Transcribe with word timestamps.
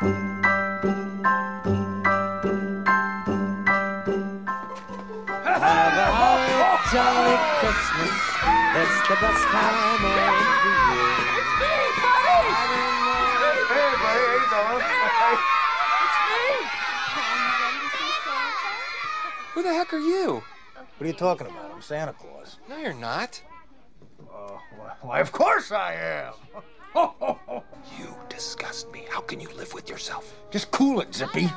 Have 0.00 0.10
a 5.66 6.06
holly 6.14 6.54
jolly 6.92 7.34
Christmas. 7.58 8.14
It's 8.78 8.98
the 9.08 9.18
best 9.18 9.42
time 9.50 9.74
of 9.74 9.98
the 9.98 10.06
year. 10.06 10.38
It's 11.34 11.50
me, 11.58 11.74
buddy! 11.98 12.46
Hey, 13.66 13.90
buddy, 13.98 14.22
how 14.22 14.38
you 14.38 14.46
doing? 14.54 14.86
It's 16.06 16.18
me! 16.30 16.46
Who 19.54 19.60
the 19.64 19.74
heck 19.74 19.90
are 19.92 19.98
you? 19.98 20.44
What 20.76 21.00
are 21.00 21.06
you 21.06 21.12
talking 21.12 21.48
about? 21.48 21.72
I'm 21.74 21.82
Santa 21.82 22.12
Claus. 22.12 22.58
No, 22.68 22.76
you're 22.76 22.94
not. 22.94 23.42
Uh, 24.32 24.58
why, 25.02 25.18
of 25.18 25.32
course 25.32 25.72
I 25.72 25.94
am. 25.94 26.34
You 27.98 28.14
disgust 28.28 28.92
me. 28.92 29.04
How 29.10 29.20
can 29.20 29.40
you 29.40 29.48
live 29.56 29.74
with 29.74 29.88
yourself? 29.90 30.34
Just 30.50 30.70
cool 30.70 31.00
it, 31.00 31.14
Zippy. 31.14 31.48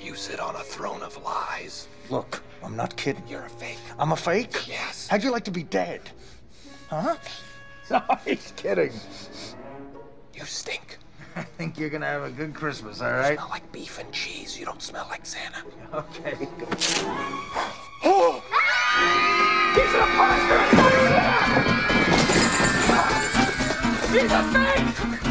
You 0.00 0.14
sit 0.14 0.40
on 0.40 0.56
a 0.56 0.60
throne 0.60 1.02
of 1.02 1.22
lies. 1.22 1.88
Look, 2.08 2.42
I'm 2.64 2.76
not 2.76 2.96
kidding. 2.96 3.22
You're 3.28 3.44
a 3.44 3.50
fake. 3.50 3.78
I'm 3.98 4.12
a 4.12 4.16
fake? 4.16 4.66
Yes. 4.68 5.08
How'd 5.08 5.22
you 5.22 5.30
like 5.30 5.44
to 5.44 5.50
be 5.50 5.62
dead? 5.64 6.00
Huh? 6.88 7.16
No, 7.90 8.02
he's 8.22 8.52
kidding. 8.54 8.92
You 10.34 10.44
stink. 10.44 10.98
I 11.36 11.42
think 11.42 11.78
you're 11.78 11.88
gonna 11.88 12.04
have 12.04 12.22
a 12.22 12.30
good 12.30 12.52
Christmas, 12.52 13.00
all 13.00 13.10
right? 13.10 13.30
You 13.30 13.36
smell 13.36 13.48
like 13.48 13.72
beef 13.72 13.98
and 13.98 14.12
cheese. 14.12 14.58
You 14.60 14.66
don't 14.66 14.82
smell 14.82 15.06
like 15.08 15.24
Santa. 15.24 15.62
Okay. 15.94 16.36
Oh! 18.04 18.42
He's 19.74 19.94
a 19.94 20.06
monster! 20.18 20.58
He's 24.12 24.32
a 24.32 24.42
fake! 24.52 25.27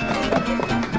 何? 0.00 0.91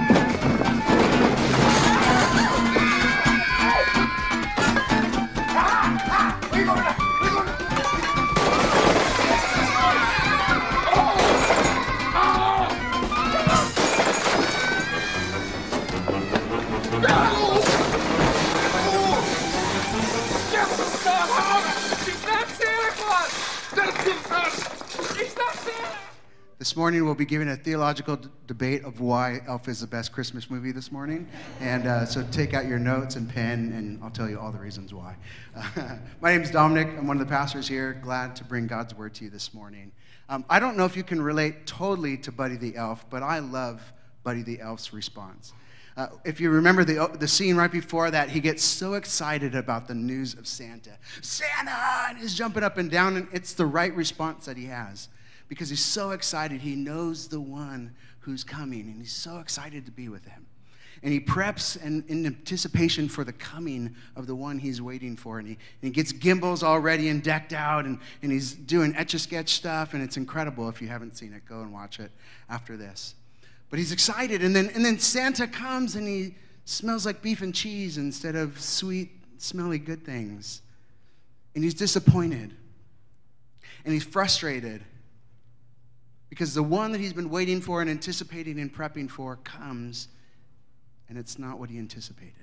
Morning, 26.84 27.06
we'll 27.06 27.16
be 27.16 27.24
giving 27.24 27.48
a 27.48 27.56
theological 27.56 28.20
debate 28.46 28.84
of 28.84 29.00
why 29.00 29.40
Elf 29.48 29.70
is 29.70 29.80
the 29.80 29.88
best 29.88 30.12
Christmas 30.12 30.50
movie 30.50 30.74
this 30.74 30.92
morning. 30.92 31.26
And 31.62 31.88
uh, 31.88 32.06
so 32.06 32.28
take 32.30 32.54
out 32.54 32.66
your 32.66 32.78
notes 32.78 33.16
and 33.16 33.30
pen, 33.30 33.72
and 33.72 34.04
I'll 34.04 34.10
tell 34.10 34.30
you 34.30 34.38
all 34.38 34.52
the 34.52 34.60
reasons 34.60 34.94
why. 34.94 35.16
Uh, 35.56 35.96
my 36.22 36.34
name 36.34 36.42
is 36.42 36.52
Dominic. 36.52 36.90
I'm 36.98 37.08
one 37.08 37.22
of 37.22 37.26
the 37.26 37.32
pastors 37.32 37.70
here. 37.70 37.94
Glad 37.94 38.36
to 38.36 38.44
bring 38.44 38.68
God's 38.68 38.94
word 38.94 39.14
to 39.14 39.24
you 39.24 39.30
this 39.30 39.54
morning. 39.54 39.94
Um, 40.28 40.44
I 40.50 40.60
don't 40.60 40.76
know 40.76 40.84
if 40.84 40.98
you 40.98 41.04
can 41.04 41.22
relate 41.22 41.66
totally 41.66 42.18
to 42.18 42.34
Buddy 42.34 42.58
the 42.58 42.76
Elf, 42.76 43.10
but 43.10 43.24
I 43.24 43.40
love 43.40 43.94
Buddy 44.26 44.44
the 44.44 44.60
Elf's 44.60 44.92
response. 44.92 45.54
Uh, 45.96 46.08
if 46.26 46.42
you 46.42 46.50
remember 46.50 46.84
the, 46.84 47.10
the 47.18 47.30
scene 47.30 47.56
right 47.56 47.72
before 47.72 48.12
that, 48.12 48.30
he 48.30 48.42
gets 48.42 48.62
so 48.62 48.96
excited 48.96 49.56
about 49.56 49.88
the 49.88 49.96
news 49.96 50.34
of 50.34 50.46
Santa. 50.48 50.98
Santa! 51.22 52.08
And 52.10 52.18
he's 52.18 52.34
jumping 52.34 52.62
up 52.62 52.78
and 52.78 52.92
down, 52.92 53.16
and 53.16 53.30
it's 53.32 53.54
the 53.54 53.66
right 53.66 53.96
response 53.96 54.44
that 54.48 54.58
he 54.58 54.66
has 54.66 55.08
because 55.54 55.70
he's 55.70 55.86
so 55.86 56.12
excited. 56.12 56.62
He 56.62 56.76
knows 56.76 57.28
the 57.28 57.40
one 57.40 57.94
who's 58.22 58.44
coming, 58.44 58.82
and 58.82 59.00
he's 59.00 59.14
so 59.14 59.38
excited 59.38 59.86
to 59.86 59.92
be 59.92 60.10
with 60.10 60.26
him. 60.26 60.48
And 61.04 61.14
he 61.14 61.20
preps 61.20 61.80
in, 61.80 62.04
in 62.08 62.26
anticipation 62.26 63.08
for 63.08 63.24
the 63.24 63.34
coming 63.34 63.96
of 64.16 64.26
the 64.26 64.34
one 64.34 64.58
he's 64.58 64.82
waiting 64.82 65.16
for. 65.16 65.38
And 65.38 65.48
he, 65.48 65.54
and 65.54 65.60
he 65.82 65.90
gets 65.92 66.12
gimbals 66.12 66.64
all 66.64 66.80
ready 66.80 67.10
and 67.10 67.22
decked 67.22 67.54
out, 67.54 67.86
and, 67.86 68.00
and 68.24 68.32
he's 68.32 68.54
doing 68.54 68.96
etch 68.96 69.14
a 69.14 69.20
sketch 69.20 69.50
stuff, 69.50 69.94
and 69.94 70.02
it's 70.02 70.18
incredible. 70.18 70.70
If 70.70 70.82
you 70.82 70.88
haven't 70.88 71.18
seen 71.18 71.34
it, 71.34 71.46
go 71.46 71.62
and 71.62 71.72
watch 71.72 72.00
it 72.00 72.10
after 72.50 72.76
this. 72.76 73.14
But 73.70 73.78
he's 73.78 73.92
excited, 73.92 74.42
and 74.42 74.56
then, 74.56 74.72
and 74.74 74.84
then 74.84 74.98
Santa 74.98 75.46
comes 75.46 75.96
and 75.96 76.08
he 76.08 76.34
smells 76.66 77.06
like 77.06 77.22
beef 77.22 77.44
and 77.44 77.54
cheese 77.54 78.00
instead 78.00 78.36
of 78.36 78.60
sweet, 78.60 79.12
smelly 79.38 79.78
good 79.78 80.04
things. 80.04 80.64
And 81.54 81.64
he's 81.64 81.76
disappointed. 81.76 82.56
And 83.86 83.94
he's 83.94 84.04
frustrated 84.04 84.82
because 86.34 86.56
the 86.56 86.64
one 86.64 86.92
that 86.94 86.98
he's 87.00 87.14
been 87.14 87.30
waiting 87.30 87.62
for 87.62 87.80
and 87.80 87.88
anticipating 87.88 88.60
and 88.60 88.74
prepping 88.74 89.08
for 89.08 89.36
comes, 89.44 90.08
and 91.08 91.16
it's 91.16 91.38
not 91.38 91.60
what 91.60 91.70
he 91.70 91.78
anticipated. 91.78 92.34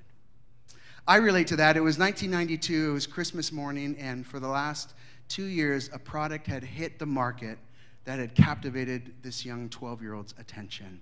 I 1.05 1.17
relate 1.17 1.47
to 1.47 1.57
that. 1.57 1.75
It 1.75 1.81
was 1.81 1.99
1992, 1.99 2.91
it 2.91 2.93
was 2.93 3.05
Christmas 3.05 3.51
morning, 3.51 3.97
and 3.99 4.25
for 4.25 4.39
the 4.39 4.47
last 4.47 4.93
two 5.27 5.43
years, 5.43 5.89
a 5.91 5.99
product 5.99 6.47
had 6.47 6.63
hit 6.63 6.99
the 6.99 7.05
market 7.05 7.59
that 8.05 8.17
had 8.17 8.33
captivated 8.33 9.13
this 9.23 9.43
young 9.43 9.67
12 9.67 10.01
year 10.01 10.13
old's 10.13 10.35
attention. 10.39 11.01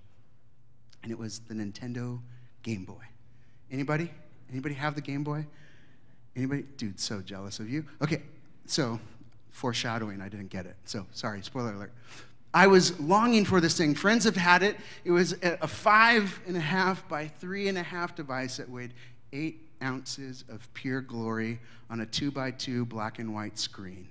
And 1.04 1.12
it 1.12 1.18
was 1.18 1.38
the 1.46 1.54
Nintendo 1.54 2.18
Game 2.64 2.84
Boy. 2.84 3.04
Anybody? 3.70 4.10
Anybody 4.50 4.74
have 4.74 4.96
the 4.96 5.00
Game 5.00 5.22
Boy? 5.22 5.46
Anybody? 6.34 6.64
Dude, 6.76 6.98
so 6.98 7.20
jealous 7.20 7.60
of 7.60 7.70
you. 7.70 7.84
Okay, 8.02 8.22
so 8.66 8.98
foreshadowing, 9.52 10.20
I 10.20 10.28
didn't 10.28 10.50
get 10.50 10.66
it. 10.66 10.74
So 10.86 11.06
sorry, 11.12 11.40
spoiler 11.42 11.74
alert. 11.74 11.92
I 12.52 12.66
was 12.66 12.98
longing 12.98 13.44
for 13.44 13.60
this 13.60 13.76
thing. 13.76 13.94
Friends 13.94 14.24
have 14.24 14.36
had 14.36 14.62
it. 14.62 14.76
It 15.04 15.12
was 15.12 15.36
a 15.42 15.68
five 15.68 16.40
and 16.46 16.56
a 16.56 16.60
half 16.60 17.08
by 17.08 17.28
three 17.28 17.68
and 17.68 17.78
a 17.78 17.82
half 17.82 18.16
device 18.16 18.56
that 18.56 18.68
weighed 18.68 18.92
eight 19.32 19.68
ounces 19.82 20.44
of 20.48 20.72
pure 20.74 21.00
glory 21.00 21.60
on 21.88 22.00
a 22.00 22.06
two 22.06 22.30
by 22.30 22.50
two 22.50 22.84
black 22.84 23.18
and 23.18 23.32
white 23.32 23.58
screen. 23.58 24.08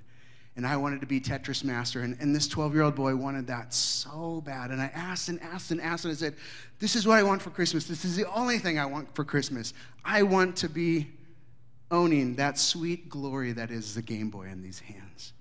And 0.55 0.65
I 0.65 0.77
wanted 0.77 1.01
to 1.01 1.07
be 1.07 1.21
Tetris 1.21 1.63
master. 1.63 2.01
And, 2.01 2.17
and 2.19 2.35
this 2.35 2.47
12 2.47 2.73
year 2.73 2.83
old 2.83 2.95
boy 2.95 3.15
wanted 3.15 3.47
that 3.47 3.73
so 3.73 4.41
bad. 4.45 4.71
And 4.71 4.81
I 4.81 4.91
asked 4.93 5.29
and 5.29 5.41
asked 5.41 5.71
and 5.71 5.79
asked. 5.81 6.05
And 6.05 6.11
I 6.11 6.15
said, 6.15 6.35
This 6.79 6.95
is 6.95 7.05
what 7.05 7.17
I 7.17 7.23
want 7.23 7.41
for 7.41 7.49
Christmas. 7.49 7.87
This 7.87 8.03
is 8.03 8.15
the 8.15 8.29
only 8.31 8.57
thing 8.57 8.79
I 8.79 8.85
want 8.85 9.13
for 9.15 9.23
Christmas. 9.23 9.73
I 10.03 10.23
want 10.23 10.57
to 10.57 10.69
be 10.69 11.07
owning 11.91 12.35
that 12.35 12.57
sweet 12.57 13.09
glory 13.09 13.51
that 13.53 13.71
is 13.71 13.95
the 13.95 14.01
Game 14.01 14.29
Boy 14.29 14.47
in 14.47 14.61
these 14.61 14.79
hands. 14.79 15.33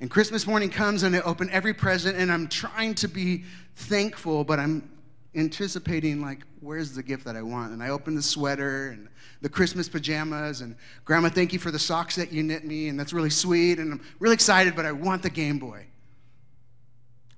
And 0.00 0.10
Christmas 0.10 0.46
morning 0.46 0.70
comes 0.70 1.02
and 1.02 1.14
I 1.14 1.20
open 1.20 1.48
every 1.50 1.74
present 1.74 2.16
and 2.16 2.32
I'm 2.32 2.48
trying 2.48 2.94
to 2.96 3.08
be 3.08 3.44
thankful, 3.76 4.44
but 4.44 4.58
I'm 4.58 4.90
anticipating 5.34 6.20
like, 6.20 6.44
where's 6.60 6.94
the 6.94 7.02
gift 7.02 7.24
that 7.24 7.36
I 7.36 7.42
want? 7.42 7.72
And 7.72 7.82
I 7.82 7.88
open 7.88 8.14
the 8.14 8.22
sweater 8.22 8.90
and 8.90 9.08
the 9.40 9.48
Christmas 9.48 9.88
pajamas 9.88 10.60
and 10.60 10.76
Grandma, 11.04 11.28
thank 11.28 11.52
you 11.52 11.58
for 11.58 11.70
the 11.70 11.78
socks 11.78 12.16
that 12.16 12.32
you 12.32 12.42
knit 12.42 12.64
me, 12.64 12.88
and 12.88 12.98
that's 12.98 13.12
really 13.12 13.30
sweet. 13.30 13.78
And 13.78 13.92
I'm 13.92 14.00
really 14.18 14.34
excited, 14.34 14.74
but 14.74 14.86
I 14.86 14.92
want 14.92 15.22
the 15.22 15.30
Game 15.30 15.58
Boy. 15.58 15.86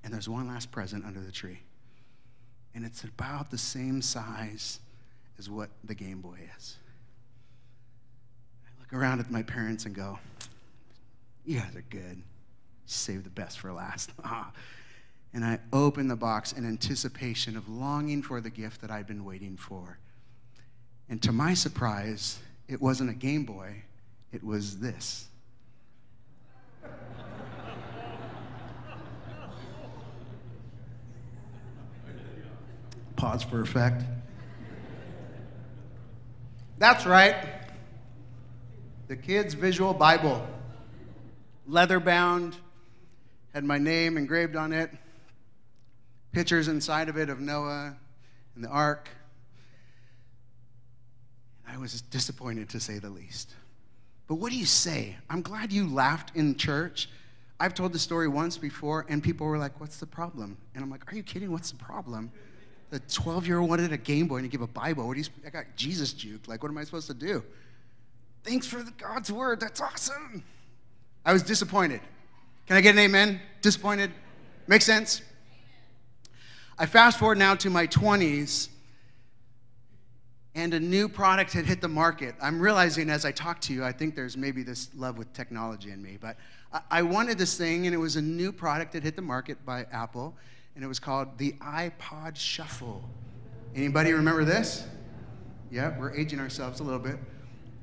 And 0.04 0.14
there's 0.14 0.28
one 0.28 0.46
last 0.46 0.70
present 0.70 1.04
under 1.04 1.20
the 1.20 1.32
tree. 1.32 1.60
And 2.74 2.84
it's 2.84 3.02
about 3.02 3.50
the 3.50 3.58
same 3.58 4.02
size 4.02 4.80
as 5.38 5.50
what 5.50 5.70
the 5.82 5.94
Game 5.94 6.20
Boy 6.20 6.38
is. 6.56 6.76
I 8.64 8.80
look 8.80 8.92
around 8.92 9.20
at 9.20 9.30
my 9.30 9.42
parents 9.42 9.84
and 9.86 9.94
go, 9.94 10.18
You 11.44 11.60
guys 11.60 11.74
are 11.74 11.84
good. 11.90 12.22
Save 12.86 13.24
the 13.24 13.30
best 13.30 13.58
for 13.58 13.72
last. 13.72 14.12
Ah. 14.24 14.52
and 15.32 15.44
I 15.44 15.58
open 15.72 16.08
the 16.08 16.16
box 16.16 16.52
in 16.52 16.66
anticipation 16.66 17.56
of 17.56 17.68
longing 17.68 18.22
for 18.22 18.40
the 18.40 18.50
gift 18.50 18.80
that 18.80 18.90
I'd 18.90 19.06
been 19.06 19.24
waiting 19.24 19.56
for. 19.56 19.98
And 21.08 21.22
to 21.22 21.30
my 21.32 21.54
surprise, 21.54 22.38
it 22.68 22.80
wasn't 22.80 23.10
a 23.10 23.14
Game 23.14 23.44
Boy, 23.44 23.82
it 24.32 24.42
was 24.42 24.78
this. 24.80 25.28
Pause 33.16 33.42
for 33.44 33.60
effect. 33.60 34.04
That's 36.78 37.06
right. 37.06 37.36
The 39.08 39.16
kids' 39.16 39.54
visual 39.54 39.94
Bible. 39.94 40.46
Leather 41.66 42.00
bound, 42.00 42.56
had 43.56 43.64
my 43.64 43.78
name 43.78 44.18
engraved 44.18 44.54
on 44.54 44.70
it, 44.70 44.90
pictures 46.30 46.68
inside 46.68 47.08
of 47.08 47.16
it 47.16 47.30
of 47.30 47.40
Noah 47.40 47.96
and 48.54 48.62
the 48.62 48.68
ark. 48.68 49.08
I 51.66 51.78
was 51.78 52.02
disappointed 52.02 52.68
to 52.68 52.80
say 52.80 52.98
the 52.98 53.08
least. 53.08 53.54
But 54.28 54.34
what 54.34 54.52
do 54.52 54.58
you 54.58 54.66
say? 54.66 55.16
I'm 55.30 55.40
glad 55.40 55.72
you 55.72 55.88
laughed 55.88 56.36
in 56.36 56.56
church. 56.56 57.08
I've 57.58 57.72
told 57.72 57.94
the 57.94 57.98
story 57.98 58.28
once 58.28 58.58
before, 58.58 59.06
and 59.08 59.22
people 59.22 59.46
were 59.46 59.56
like, 59.56 59.80
What's 59.80 59.96
the 59.96 60.06
problem? 60.06 60.58
And 60.74 60.84
I'm 60.84 60.90
like, 60.90 61.10
Are 61.10 61.16
you 61.16 61.22
kidding? 61.22 61.50
What's 61.50 61.70
the 61.70 61.78
problem? 61.78 62.30
The 62.90 62.98
12 62.98 63.46
year 63.46 63.58
old 63.60 63.70
wanted 63.70 63.90
a 63.90 63.96
Game 63.96 64.28
Boy 64.28 64.36
and 64.36 64.44
to 64.44 64.50
give 64.50 64.60
a 64.60 64.66
Bible. 64.66 65.06
What 65.06 65.14
do 65.14 65.20
you, 65.20 65.26
I 65.46 65.48
got 65.48 65.64
Jesus 65.76 66.12
juked. 66.12 66.46
Like, 66.46 66.62
what 66.62 66.68
am 66.68 66.76
I 66.76 66.84
supposed 66.84 67.06
to 67.06 67.14
do? 67.14 67.42
Thanks 68.44 68.66
for 68.66 68.82
the 68.82 68.90
God's 68.90 69.32
word. 69.32 69.60
That's 69.60 69.80
awesome. 69.80 70.44
I 71.24 71.32
was 71.32 71.42
disappointed. 71.42 72.02
Can 72.66 72.76
I 72.76 72.80
get 72.80 72.94
an 72.94 72.98
amen? 72.98 73.40
Disappointed? 73.62 74.10
Makes 74.66 74.84
sense? 74.84 75.22
I 76.78 76.86
fast 76.86 77.18
forward 77.18 77.38
now 77.38 77.54
to 77.54 77.70
my 77.70 77.86
20s, 77.86 78.68
and 80.54 80.74
a 80.74 80.80
new 80.80 81.08
product 81.08 81.52
had 81.52 81.64
hit 81.64 81.80
the 81.80 81.88
market. 81.88 82.34
I'm 82.42 82.60
realizing 82.60 83.08
as 83.08 83.24
I 83.24 83.30
talk 83.32 83.60
to 83.62 83.72
you, 83.72 83.84
I 83.84 83.92
think 83.92 84.16
there's 84.16 84.36
maybe 84.36 84.62
this 84.62 84.88
love 84.96 85.16
with 85.16 85.32
technology 85.32 85.90
in 85.90 86.02
me, 86.02 86.18
but 86.20 86.36
I- 86.72 86.82
I 86.90 87.02
wanted 87.02 87.38
this 87.38 87.56
thing, 87.56 87.86
and 87.86 87.94
it 87.94 87.98
was 87.98 88.16
a 88.16 88.22
new 88.22 88.52
product 88.52 88.92
that 88.92 89.02
hit 89.02 89.16
the 89.16 89.22
market 89.22 89.64
by 89.64 89.84
Apple, 89.92 90.36
and 90.74 90.82
it 90.82 90.88
was 90.88 90.98
called 90.98 91.38
the 91.38 91.52
iPod 91.60 92.36
Shuffle. 92.36 93.08
Anybody 93.74 94.12
remember 94.12 94.44
this? 94.44 94.84
Yeah, 95.70 95.96
we're 95.98 96.14
aging 96.14 96.40
ourselves 96.40 96.80
a 96.80 96.82
little 96.82 97.00
bit. 97.00 97.18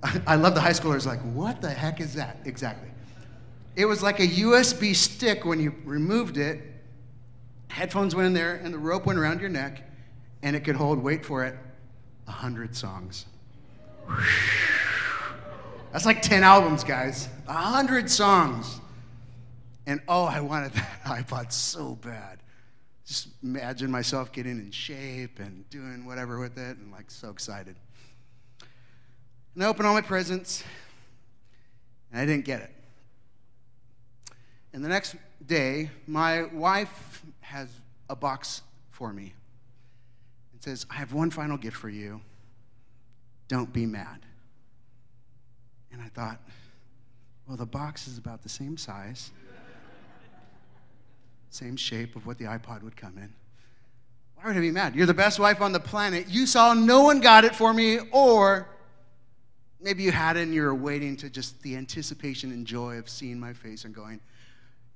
I 0.28 0.36
love 0.36 0.56
the 0.56 0.62
high 0.62 0.72
schoolers, 0.72 1.06
like, 1.06 1.22
what 1.22 1.62
the 1.62 1.70
heck 1.70 2.02
is 2.02 2.16
that? 2.16 2.40
Exactly. 2.46 2.90
It 3.76 3.86
was 3.86 4.04
like 4.04 4.20
a 4.20 4.28
USB 4.28 4.96
stick 4.96 5.46
when 5.46 5.60
you 5.60 5.74
removed 5.84 6.38
it. 6.38 6.62
Headphones 7.70 8.14
went 8.14 8.28
in 8.28 8.34
there, 8.34 8.56
and 8.56 8.74
the 8.74 8.78
rope 8.78 9.06
went 9.06 9.18
around 9.18 9.42
your 9.42 9.50
neck, 9.50 9.82
and 10.44 10.56
it 10.56 10.62
could 10.62 10.76
hold, 10.76 11.00
wait 11.00 11.26
for 11.26 11.44
it, 11.44 11.56
100 12.26 12.76
songs. 12.76 13.26
That's 15.92 16.06
like 16.06 16.22
10 16.22 16.44
albums, 16.44 16.84
guys. 16.84 17.30
100 17.46 18.10
songs. 18.10 18.80
And 19.88 20.02
oh, 20.08 20.26
I 20.26 20.40
wanted 20.40 20.74
that 20.74 21.02
iPod 21.06 21.52
so 21.52 21.96
bad. 21.96 22.40
Just 23.06 23.30
imagine 23.44 23.92
myself 23.92 24.32
getting 24.32 24.60
in 24.60 24.72
shape 24.72 25.40
and 25.40 25.70
doing 25.70 26.06
whatever 26.06 26.40
with 26.40 26.58
it, 26.58 26.78
and 26.78 26.92
like 26.92 27.10
so 27.12 27.32
excited. 27.32 27.76
And 29.56 29.64
I 29.64 29.68
opened 29.68 29.88
all 29.88 29.94
my 29.94 30.02
presents, 30.02 30.64
and 32.12 32.22
I 32.22 32.26
didn't 32.26 32.46
get 32.46 32.62
it. 32.62 32.72
And 34.74 34.84
the 34.84 34.90
next 34.90 35.16
day, 35.46 35.92
my 36.08 36.44
wife 36.46 37.24
has 37.42 37.70
a 38.10 38.16
box 38.16 38.64
for 38.90 39.14
me. 39.14 39.34
It 40.56 40.64
says, 40.64 40.86
I 40.90 40.96
have 40.96 41.14
one 41.14 41.30
final 41.30 41.58
gift 41.58 41.78
for 41.78 41.90
you. 41.90 42.22
Don't 43.48 43.72
be 43.72 43.86
mad. 43.86 44.26
And 45.92 46.02
I 46.02 46.08
thought, 46.08 46.42
well, 47.48 47.58
the 47.58 47.68
box 47.68 48.08
is 48.08 48.18
about 48.18 48.42
the 48.42 48.50
same 48.50 48.78
size, 48.78 49.32
same 51.50 51.76
shape 51.76 52.16
of 52.16 52.26
what 52.26 52.40
the 52.40 52.46
iPod 52.46 52.82
would 52.82 52.96
come 52.96 53.18
in. 53.18 53.32
Why 54.36 54.48
would 54.48 54.58
I 54.58 54.62
be 54.62 54.72
mad? 54.72 54.96
You're 54.96 55.06
the 55.06 55.14
best 55.14 55.40
wife 55.40 55.62
on 55.62 55.72
the 55.72 55.80
planet. 55.80 56.28
You 56.30 56.48
saw 56.48 56.74
no 56.74 57.04
one 57.04 57.20
got 57.20 57.46
it 57.46 57.56
for 57.56 57.74
me, 57.74 58.00
or 58.12 58.68
maybe 59.80 60.02
you 60.02 60.12
had 60.12 60.36
it 60.36 60.44
and 60.44 60.54
you 60.54 60.64
were 60.64 60.74
waiting 60.74 61.16
to 61.18 61.30
just 61.30 61.62
the 61.62 61.76
anticipation 61.76 62.52
and 62.52 62.66
joy 62.66 62.98
of 62.98 63.08
seeing 63.08 63.40
my 63.40 63.54
face 63.54 63.86
and 63.86 63.94
going, 63.94 64.20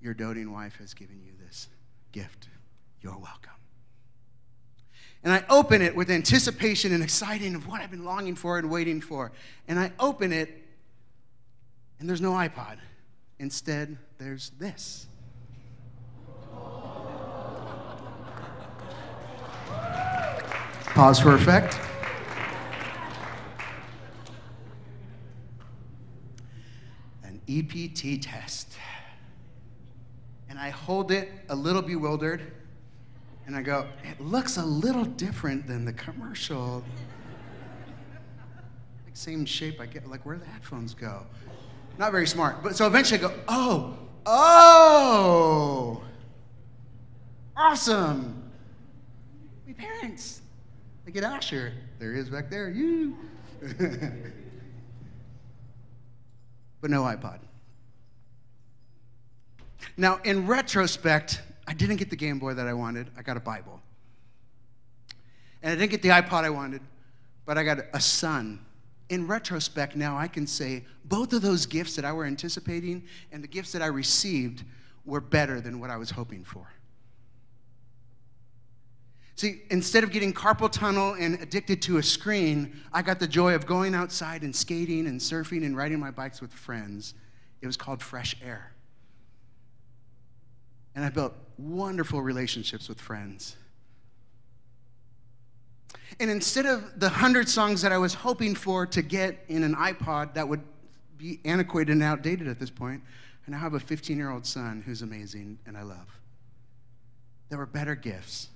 Your 0.01 0.13
doting 0.13 0.51
wife 0.51 0.75
has 0.77 0.94
given 0.94 1.21
you 1.23 1.33
this 1.45 1.67
gift. 2.11 2.47
You're 3.01 3.17
welcome. 3.17 3.51
And 5.23 5.33
I 5.33 5.44
open 5.49 5.81
it 5.81 5.95
with 5.95 6.09
anticipation 6.09 6.94
and 6.94 7.03
exciting 7.03 7.55
of 7.55 7.67
what 7.67 7.81
I've 7.81 7.91
been 7.91 8.05
longing 8.05 8.35
for 8.35 8.57
and 8.57 8.69
waiting 8.69 9.01
for. 9.01 9.31
And 9.67 9.79
I 9.79 9.91
open 9.99 10.31
it, 10.31 10.65
and 11.99 12.07
there's 12.07 12.21
no 12.21 12.31
iPod. 12.31 12.77
Instead, 13.39 13.97
there's 14.19 14.51
this. 14.59 15.07
Pause 20.94 21.19
for 21.19 21.35
effect. 21.35 21.79
An 27.23 27.41
EPT 27.47 28.21
test. 28.21 28.76
And 30.57 30.65
I 30.65 30.71
hold 30.71 31.12
it 31.12 31.30
a 31.50 31.56
little 31.56 31.83
bewildered, 31.83 32.42
and 33.45 33.56
I 33.56 33.62
go, 33.62 33.86
it 34.04 34.19
looks 34.19 34.57
a 34.57 34.65
little 34.65 35.06
different 35.06 35.68
than 35.68 35.86
the 35.86 35.94
commercial. 35.94 36.83
like 39.06 39.15
same 39.15 39.45
shape, 39.45 39.80
I 39.80 39.86
get, 39.86 40.09
like 40.09 40.25
where 40.25 40.39
the 40.39 40.48
headphones 40.48 40.95
go. 40.95 41.27
Not 42.00 42.12
very 42.12 42.25
smart. 42.25 42.63
But 42.63 42.75
so 42.75 42.88
eventually 42.88 43.19
I 43.19 43.27
go, 43.27 43.36
oh, 43.48 44.00
oh, 44.25 46.01
awesome. 47.56 48.51
My 49.68 49.74
parents. 49.74 50.42
I 51.06 51.12
get 51.12 51.24
Asher. 51.24 51.71
There 52.00 52.15
he 52.15 52.19
is 52.19 52.31
back 52.31 52.50
there. 52.50 52.68
You. 52.68 53.15
but 56.81 56.89
no 56.89 57.04
iPod. 57.04 57.42
Now, 59.97 60.19
in 60.23 60.45
retrospect, 60.45 61.41
I 61.67 61.73
didn't 61.73 61.97
get 61.97 62.11
the 62.11 62.15
Game 62.15 62.38
Boy 62.38 62.53
that 62.53 62.67
I 62.67 62.73
wanted. 62.73 63.09
I 63.17 63.23
got 63.23 63.35
a 63.35 63.41
Bible. 63.41 63.81
And 65.63 65.71
I 65.71 65.75
didn't 65.75 65.89
get 65.89 66.03
the 66.03 66.09
iPod 66.09 66.44
I 66.44 66.51
wanted, 66.51 66.81
but 67.45 67.57
I 67.57 67.63
got 67.63 67.79
a 67.94 67.99
son. 67.99 68.63
In 69.09 69.25
retrospect, 69.25 69.95
now 69.95 70.15
I 70.15 70.27
can 70.27 70.45
say 70.45 70.85
both 71.05 71.33
of 71.33 71.41
those 71.41 71.65
gifts 71.65 71.95
that 71.95 72.05
I 72.05 72.13
were 72.13 72.25
anticipating 72.25 73.03
and 73.31 73.44
the 73.44 73.47
gifts 73.47 73.71
that 73.71 73.81
I 73.81 73.88
received 73.88 74.63
were 75.03 75.21
better 75.21 75.59
than 75.59 75.79
what 75.79 75.89
I 75.89 75.97
was 75.97 76.11
hoping 76.11 76.44
for. 76.44 76.67
See, 79.35 79.61
instead 79.69 80.03
of 80.03 80.11
getting 80.11 80.33
carpal 80.33 80.71
tunnel 80.71 81.13
and 81.13 81.35
addicted 81.41 81.81
to 81.83 81.97
a 81.97 82.03
screen, 82.03 82.81
I 82.91 83.01
got 83.01 83.19
the 83.19 83.27
joy 83.27 83.55
of 83.55 83.65
going 83.65 83.95
outside 83.95 84.41
and 84.41 84.55
skating 84.55 85.07
and 85.07 85.19
surfing 85.19 85.65
and 85.65 85.77
riding 85.77 85.99
my 85.99 86.11
bikes 86.11 86.41
with 86.41 86.51
friends. 86.51 87.13
It 87.61 87.67
was 87.67 87.77
called 87.77 88.01
fresh 88.01 88.35
air. 88.44 88.73
And 90.97 91.05
I 91.05 91.09
built 91.09 91.35
wonderful 91.59 92.23
relationships 92.23 92.89
with 92.89 92.99
friends. 92.99 93.55
And 96.19 96.31
instead 96.31 96.65
of 96.65 96.99
the 96.99 97.07
hundred 97.07 97.47
songs 97.47 97.83
that 97.83 97.91
I 97.91 97.99
was 97.99 98.15
hoping 98.15 98.55
for 98.55 98.88
to 98.88 99.03
get 99.03 99.45
in 99.47 99.61
an 99.61 99.75
iPod 99.75 100.33
that 100.33 100.47
would 100.47 100.63
be 101.15 101.39
antiquated 101.45 101.91
and 101.91 102.01
outdated 102.01 102.47
at 102.47 102.59
this 102.59 102.71
point, 102.71 103.03
I 103.47 103.51
now 103.51 103.59
have 103.59 103.75
a 103.75 103.79
15 103.79 104.17
year 104.17 104.31
old 104.31 104.47
son 104.47 104.81
who's 104.88 105.03
amazing 105.03 105.59
and 105.67 105.77
I 105.77 105.83
love. 105.83 106.19
There 107.49 107.59
were 107.59 107.67
better 107.67 107.94
gifts. 107.94 108.49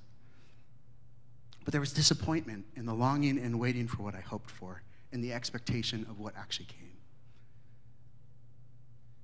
But 1.64 1.74
there 1.74 1.82
was 1.82 1.94
disappointment 1.94 2.66
in 2.76 2.88
the 2.88 2.96
longing 2.96 3.38
and 3.38 3.60
waiting 3.60 3.88
for 3.88 4.02
what 4.02 4.16
I 4.16 4.22
hoped 4.22 4.50
for 4.50 4.82
and 5.14 5.24
the 5.24 5.32
expectation 5.32 6.08
of 6.10 6.20
what 6.20 6.34
actually 6.36 6.66
came. 6.66 6.98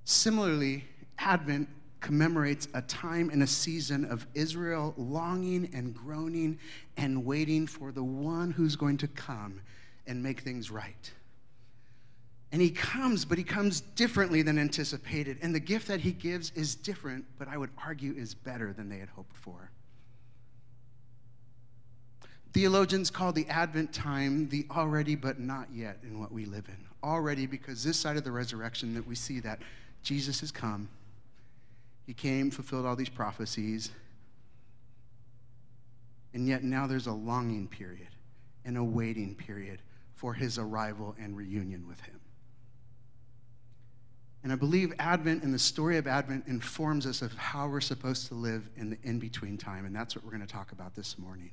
Similarly, 0.04 0.84
Advent 1.18 1.68
commemorates 2.00 2.68
a 2.74 2.82
time 2.82 3.30
and 3.30 3.42
a 3.42 3.46
season 3.46 4.04
of 4.04 4.26
Israel 4.34 4.94
longing 4.96 5.70
and 5.74 5.94
groaning 5.94 6.58
and 6.96 7.24
waiting 7.24 7.66
for 7.66 7.92
the 7.92 8.04
one 8.04 8.50
who's 8.50 8.76
going 8.76 8.96
to 8.98 9.08
come 9.08 9.60
and 10.06 10.22
make 10.22 10.40
things 10.40 10.70
right. 10.70 11.12
And 12.50 12.62
he 12.62 12.70
comes, 12.70 13.24
but 13.24 13.36
he 13.36 13.44
comes 13.44 13.80
differently 13.80 14.40
than 14.42 14.58
anticipated. 14.58 15.38
And 15.42 15.54
the 15.54 15.60
gift 15.60 15.88
that 15.88 16.00
he 16.00 16.12
gives 16.12 16.50
is 16.52 16.74
different, 16.74 17.26
but 17.38 17.46
I 17.46 17.58
would 17.58 17.70
argue 17.84 18.14
is 18.16 18.34
better 18.34 18.72
than 18.72 18.88
they 18.88 18.98
had 18.98 19.10
hoped 19.10 19.36
for. 19.36 19.70
Theologians 22.54 23.10
call 23.10 23.32
the 23.32 23.46
Advent 23.48 23.92
time 23.92 24.48
the 24.48 24.66
already 24.70 25.14
but 25.14 25.38
not 25.38 25.68
yet 25.72 25.98
in 26.02 26.18
what 26.18 26.32
we 26.32 26.46
live 26.46 26.64
in. 26.68 26.86
Already 27.04 27.46
because 27.46 27.84
this 27.84 27.98
side 27.98 28.16
of 28.16 28.24
the 28.24 28.32
resurrection 28.32 28.94
that 28.94 29.06
we 29.06 29.14
see 29.14 29.40
that 29.40 29.60
Jesus 30.02 30.40
has 30.40 30.50
come. 30.50 30.88
He 32.08 32.14
came, 32.14 32.50
fulfilled 32.50 32.86
all 32.86 32.96
these 32.96 33.08
prophecies. 33.08 33.92
And 36.34 36.48
yet 36.48 36.64
now 36.64 36.88
there's 36.88 37.06
a 37.06 37.12
longing 37.12 37.68
period 37.68 38.08
and 38.64 38.76
a 38.76 38.82
waiting 38.82 39.36
period 39.36 39.80
for 40.16 40.34
his 40.34 40.58
arrival 40.58 41.14
and 41.20 41.36
reunion 41.36 41.86
with 41.86 42.00
him. 42.00 42.18
And 44.42 44.52
I 44.52 44.56
believe 44.56 44.92
Advent 44.98 45.44
and 45.44 45.54
the 45.54 45.58
story 45.60 45.98
of 45.98 46.08
Advent 46.08 46.48
informs 46.48 47.06
us 47.06 47.22
of 47.22 47.32
how 47.34 47.68
we're 47.68 47.80
supposed 47.80 48.26
to 48.26 48.34
live 48.34 48.68
in 48.76 48.90
the 48.90 48.98
in 49.04 49.20
between 49.20 49.56
time. 49.56 49.86
And 49.86 49.94
that's 49.94 50.16
what 50.16 50.24
we're 50.24 50.32
going 50.32 50.46
to 50.46 50.52
talk 50.52 50.72
about 50.72 50.96
this 50.96 51.16
morning 51.16 51.52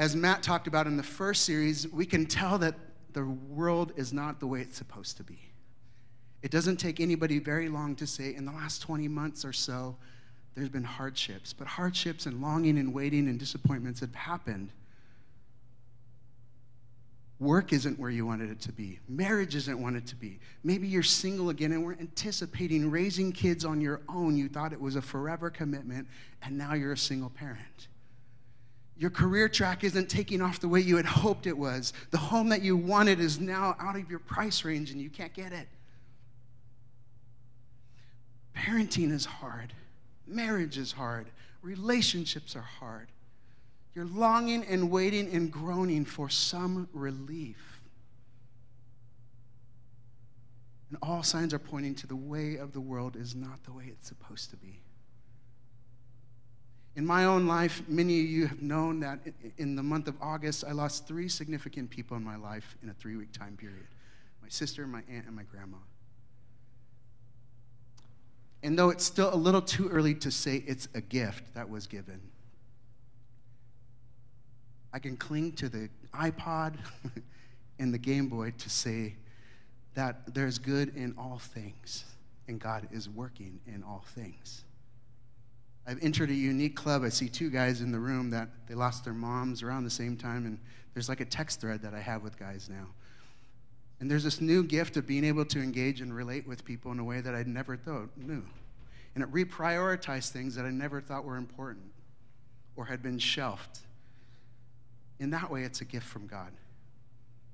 as 0.00 0.16
Matt 0.16 0.42
talked 0.42 0.66
about 0.66 0.86
in 0.86 0.96
the 0.96 1.02
first 1.02 1.42
series, 1.42 1.86
we 1.86 2.06
can 2.06 2.24
tell 2.24 2.56
that 2.56 2.74
the 3.12 3.22
world 3.22 3.92
is 3.96 4.14
not 4.14 4.40
the 4.40 4.46
way 4.46 4.62
it's 4.62 4.78
supposed 4.78 5.18
to 5.18 5.22
be. 5.22 5.49
It 6.42 6.50
doesn't 6.50 6.78
take 6.78 7.00
anybody 7.00 7.38
very 7.38 7.68
long 7.68 7.96
to 7.96 8.06
say, 8.06 8.34
in 8.34 8.46
the 8.46 8.52
last 8.52 8.80
20 8.82 9.08
months 9.08 9.44
or 9.44 9.52
so, 9.52 9.96
there's 10.54 10.68
been 10.68 10.84
hardships. 10.84 11.52
But 11.52 11.66
hardships 11.66 12.26
and 12.26 12.40
longing 12.40 12.78
and 12.78 12.94
waiting 12.94 13.28
and 13.28 13.38
disappointments 13.38 14.00
have 14.00 14.14
happened. 14.14 14.70
Work 17.38 17.72
isn't 17.72 17.98
where 17.98 18.10
you 18.10 18.26
wanted 18.26 18.50
it 18.50 18.60
to 18.62 18.72
be. 18.72 19.00
Marriage 19.08 19.54
isn't 19.54 19.80
wanted 19.80 20.06
to 20.08 20.16
be. 20.16 20.38
Maybe 20.62 20.86
you're 20.86 21.02
single 21.02 21.48
again 21.48 21.72
and 21.72 21.84
we're 21.84 21.94
anticipating 21.94 22.90
raising 22.90 23.32
kids 23.32 23.64
on 23.64 23.80
your 23.80 24.02
own. 24.10 24.36
You 24.36 24.48
thought 24.48 24.74
it 24.74 24.80
was 24.80 24.94
a 24.94 25.02
forever 25.02 25.48
commitment, 25.48 26.06
and 26.42 26.58
now 26.58 26.74
you're 26.74 26.92
a 26.92 26.98
single 26.98 27.30
parent. 27.30 27.88
Your 28.98 29.08
career 29.08 29.48
track 29.48 29.84
isn't 29.84 30.10
taking 30.10 30.42
off 30.42 30.60
the 30.60 30.68
way 30.68 30.80
you 30.80 30.96
had 30.96 31.06
hoped 31.06 31.46
it 31.46 31.56
was. 31.56 31.94
The 32.10 32.18
home 32.18 32.50
that 32.50 32.60
you 32.60 32.76
wanted 32.76 33.18
is 33.20 33.40
now 33.40 33.74
out 33.80 33.96
of 33.96 34.10
your 34.10 34.18
price 34.18 34.62
range 34.62 34.90
and 34.90 35.00
you 35.00 35.08
can't 35.08 35.32
get 35.32 35.52
it. 35.52 35.66
Parenting 38.60 39.10
is 39.10 39.24
hard, 39.24 39.72
marriage 40.26 40.76
is 40.76 40.92
hard, 40.92 41.28
relationships 41.62 42.54
are 42.54 42.60
hard. 42.60 43.08
You're 43.94 44.04
longing 44.04 44.64
and 44.66 44.90
waiting 44.90 45.34
and 45.34 45.50
groaning 45.50 46.04
for 46.04 46.28
some 46.28 46.86
relief. 46.92 47.80
And 50.90 50.98
all 51.02 51.22
signs 51.22 51.54
are 51.54 51.58
pointing 51.58 51.94
to 51.96 52.06
the 52.06 52.16
way 52.16 52.56
of 52.56 52.72
the 52.72 52.80
world 52.80 53.16
is 53.16 53.34
not 53.34 53.64
the 53.64 53.72
way 53.72 53.84
it's 53.88 54.08
supposed 54.08 54.50
to 54.50 54.56
be. 54.56 54.80
In 56.96 57.06
my 57.06 57.24
own 57.24 57.46
life, 57.46 57.82
many 57.88 58.20
of 58.20 58.26
you 58.26 58.46
have 58.46 58.60
known 58.60 59.00
that 59.00 59.20
in 59.56 59.74
the 59.74 59.82
month 59.82 60.06
of 60.06 60.16
August, 60.20 60.64
I 60.68 60.72
lost 60.72 61.08
three 61.08 61.28
significant 61.28 61.88
people 61.88 62.16
in 62.16 62.22
my 62.22 62.36
life 62.36 62.76
in 62.82 62.90
a 62.90 62.94
three 62.94 63.16
week 63.16 63.32
time 63.32 63.56
period 63.56 63.86
my 64.42 64.48
sister, 64.48 64.86
my 64.86 65.02
aunt, 65.10 65.26
and 65.26 65.34
my 65.34 65.44
grandma. 65.44 65.78
And 68.62 68.78
though 68.78 68.90
it's 68.90 69.04
still 69.04 69.32
a 69.32 69.36
little 69.36 69.62
too 69.62 69.88
early 69.88 70.14
to 70.16 70.30
say 70.30 70.62
it's 70.66 70.88
a 70.94 71.00
gift 71.00 71.54
that 71.54 71.68
was 71.68 71.86
given, 71.86 72.20
I 74.92 74.98
can 74.98 75.16
cling 75.16 75.52
to 75.52 75.68
the 75.68 75.88
iPod 76.12 76.74
and 77.78 77.94
the 77.94 77.98
Game 77.98 78.28
Boy 78.28 78.52
to 78.58 78.70
say 78.70 79.16
that 79.94 80.34
there's 80.34 80.58
good 80.58 80.94
in 80.96 81.14
all 81.16 81.38
things 81.38 82.04
and 82.50 82.60
God 82.60 82.88
is 82.90 83.08
working 83.08 83.60
in 83.66 83.84
all 83.84 84.04
things. 84.08 84.64
I've 85.86 86.02
entered 86.02 86.30
a 86.30 86.34
unique 86.34 86.74
club. 86.74 87.04
I 87.04 87.08
see 87.08 87.28
two 87.28 87.48
guys 87.48 87.80
in 87.80 87.92
the 87.92 87.98
room 87.98 88.30
that 88.30 88.48
they 88.66 88.74
lost 88.74 89.04
their 89.04 89.14
moms 89.14 89.62
around 89.62 89.84
the 89.84 89.90
same 89.90 90.16
time, 90.16 90.44
and 90.46 90.58
there's 90.92 91.08
like 91.08 91.20
a 91.20 91.24
text 91.24 91.60
thread 91.60 91.80
that 91.82 91.94
I 91.94 92.00
have 92.00 92.22
with 92.22 92.38
guys 92.38 92.68
now. 92.68 92.88
And 94.00 94.10
there's 94.10 94.24
this 94.24 94.40
new 94.40 94.64
gift 94.64 94.96
of 94.96 95.06
being 95.06 95.24
able 95.24 95.44
to 95.44 95.60
engage 95.60 96.00
and 96.00 96.14
relate 96.14 96.46
with 96.46 96.64
people 96.64 96.90
in 96.90 96.98
a 96.98 97.04
way 97.04 97.20
that 97.20 97.34
I'd 97.34 97.46
never 97.46 97.76
thought 97.76 98.08
knew. 98.16 98.42
And 99.14 99.22
it 99.22 99.30
reprioritized 99.30 100.30
things 100.30 100.54
that 100.54 100.64
I 100.64 100.70
never 100.70 101.00
thought 101.00 101.24
were 101.24 101.36
important 101.36 101.92
or 102.76 102.86
had 102.86 103.02
been 103.02 103.18
shelved. 103.18 103.80
In 105.18 105.30
that 105.30 105.50
way, 105.50 105.64
it's 105.64 105.82
a 105.82 105.84
gift 105.84 106.06
from 106.06 106.26
God. 106.26 106.50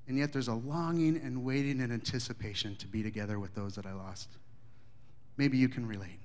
And 0.07 0.17
yet, 0.17 0.31
there's 0.31 0.47
a 0.47 0.53
longing 0.53 1.17
and 1.17 1.43
waiting 1.43 1.81
and 1.81 1.91
anticipation 1.91 2.77
to 2.77 2.87
be 2.87 3.03
together 3.03 3.39
with 3.39 3.53
those 3.53 3.75
that 3.75 3.85
I 3.85 3.91
lost. 3.91 4.29
Maybe 5.35 5.57
you 5.57 5.67
can 5.67 5.85
relate. 5.85 6.19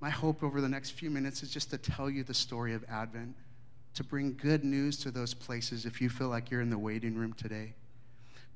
My 0.00 0.10
hope 0.10 0.44
over 0.44 0.60
the 0.60 0.68
next 0.68 0.90
few 0.90 1.10
minutes 1.10 1.42
is 1.42 1.50
just 1.50 1.70
to 1.70 1.78
tell 1.78 2.08
you 2.08 2.22
the 2.22 2.32
story 2.32 2.74
of 2.74 2.84
Advent, 2.88 3.34
to 3.94 4.04
bring 4.04 4.34
good 4.34 4.64
news 4.64 4.96
to 4.98 5.10
those 5.10 5.34
places 5.34 5.84
if 5.84 6.00
you 6.00 6.08
feel 6.08 6.28
like 6.28 6.50
you're 6.50 6.60
in 6.60 6.70
the 6.70 6.78
waiting 6.78 7.14
room 7.14 7.32
today, 7.32 7.74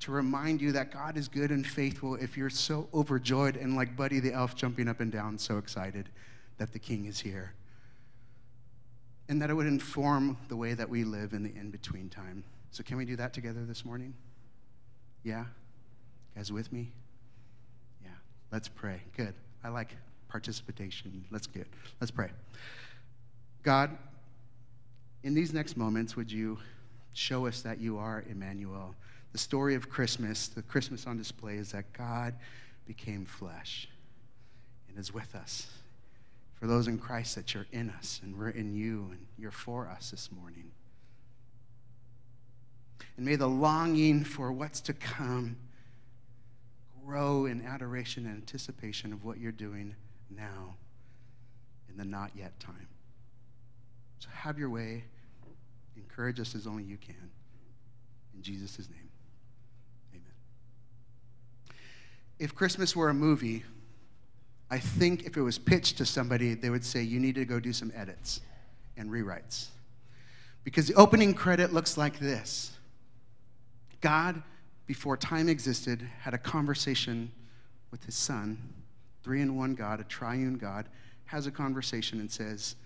to 0.01 0.13
remind 0.13 0.61
you 0.61 0.73
that 0.73 0.91
God 0.91 1.17
is 1.17 1.29
good 1.29 1.51
and 1.51 1.67
faithful 1.67 2.15
if 2.17 2.37
you're 2.37 2.51
so 2.51 2.89
overjoyed 2.93 3.57
and 3.57 3.77
like 3.77 3.97
Buddy 3.97 4.21
the 4.21 4.33
Elf 4.33 4.55
jumping 4.55 4.89
up 4.89 5.01
and 5.01 5.11
down, 5.11 5.39
so 5.39 5.59
excited 5.59 6.09
that 6.59 6.73
the 6.73 6.79
King 6.79 7.07
is 7.07 7.21
here. 7.21 7.53
And 9.29 9.41
that 9.41 9.51
it 9.51 9.55
would 9.55 9.67
inform 9.67 10.37
the 10.49 10.57
way 10.57 10.75
that 10.75 10.89
we 10.89 11.05
live 11.05 11.33
in 11.33 11.43
the 11.43 11.55
in 11.57 11.71
between 11.71 12.11
time. 12.11 12.45
So, 12.71 12.83
can 12.83 12.99
we 12.99 13.05
do 13.07 13.17
that 13.17 13.33
together 13.33 13.65
this 13.65 13.85
morning? 13.85 14.15
Yeah? 15.23 15.41
You 15.41 15.47
guys 16.37 16.53
with 16.53 16.73
me? 16.73 16.93
Yeah. 18.03 18.11
Let's 18.53 18.69
pray. 18.69 19.01
Good. 19.17 19.33
I 19.63 19.69
like 19.69 19.97
participation. 20.29 21.25
Let's 21.31 21.47
get. 21.47 21.67
Let's 22.01 22.11
pray. 22.11 22.31
God, 23.63 23.97
in 25.25 25.33
these 25.33 25.55
next 25.55 25.77
moments, 25.77 26.15
would 26.17 26.31
you 26.31 26.59
show 27.15 27.47
us 27.47 27.63
that 27.63 27.81
you 27.81 27.97
are 27.97 28.25
Emmanuel? 28.29 28.95
The 29.33 29.39
story 29.39 29.75
of 29.75 29.89
Christmas, 29.89 30.49
the 30.49 30.63
Christmas 30.63 31.07
on 31.07 31.17
display, 31.17 31.57
is 31.57 31.73
that 31.73 31.93
God 31.95 32.35
became 32.87 33.25
flesh 33.25 33.89
and 34.89 34.99
is 34.99 35.13
with 35.13 35.35
us. 35.35 35.67
For 36.53 36.67
those 36.67 36.87
in 36.89 36.99
Christ, 36.99 37.35
that 37.37 37.55
you're 37.55 37.67
in 37.73 37.91
us 37.91 38.21
and 38.23 38.39
we're 38.39 38.51
in 38.51 38.75
you 38.75 39.09
and 39.11 39.27
you're 39.39 39.51
for 39.51 39.89
us 39.89 40.11
this 40.11 40.31
morning. 40.31 40.71
And 43.17 43.25
may 43.25 43.37
the 43.37 43.49
longing 43.49 44.25
for 44.25 44.53
what's 44.53 44.81
to 44.83 44.93
come 44.93 45.57
grow 47.05 47.47
in 47.47 47.65
adoration 47.65 48.27
and 48.27 48.37
anticipation 48.37 49.13
of 49.13 49.25
what 49.25 49.39
you're 49.39 49.53
doing 49.53 49.95
now 50.31 50.75
in 51.89 51.97
the 51.97 52.05
not 52.05 52.31
yet 52.35 52.61
time. 52.61 52.89
So 54.19 54.29
have 54.33 54.59
your 54.59 54.71
way. 54.71 55.05
Encourage 55.97 56.41
us 56.41 56.55
as 56.55 56.67
only 56.67 56.83
you 56.83 56.97
can. 56.97 57.31
In 58.35 58.43
Jesus' 58.43 58.89
name, 58.91 59.09
amen. 60.13 61.77
If 62.39 62.55
Christmas 62.55 62.97
were 62.97 63.09
a 63.09 63.15
movie, 63.15 63.65
I 64.71 64.79
think 64.79 65.25
if 65.25 65.37
it 65.37 65.43
was 65.43 65.59
pitched 65.59 65.99
to 65.99 66.07
somebody, 66.07 66.55
they 66.55 66.71
would 66.71 66.85
say, 66.85 67.03
You 67.03 67.21
need 67.21 67.37
to 67.37 67.45
go 67.45 67.61
do 67.61 67.73
some 67.73 67.93
edits 67.95 68.41
and 68.97 69.11
rewrites. 69.11 69.69
Because 70.65 70.89
the 70.89 70.95
opening 70.95 71.35
credit 71.35 71.73
looks 71.73 71.97
like 71.97 72.19
this 72.19 72.73
God, 74.01 74.43
before 74.87 75.17
time 75.17 75.49
existed, 75.49 76.09
had 76.21 76.35
a 76.35 76.39
conversation 76.39 77.31
with 77.91 78.05
his 78.05 78.15
son 78.15 78.59
three 79.23 79.41
in 79.41 79.57
one 79.57 79.75
God, 79.75 80.01
a 80.01 80.05
triune 80.05 80.59
God, 80.59 80.87
has 81.25 81.47
a 81.47 81.51
conversation 81.51 82.21
and 82.21 82.31
says, 82.31 82.77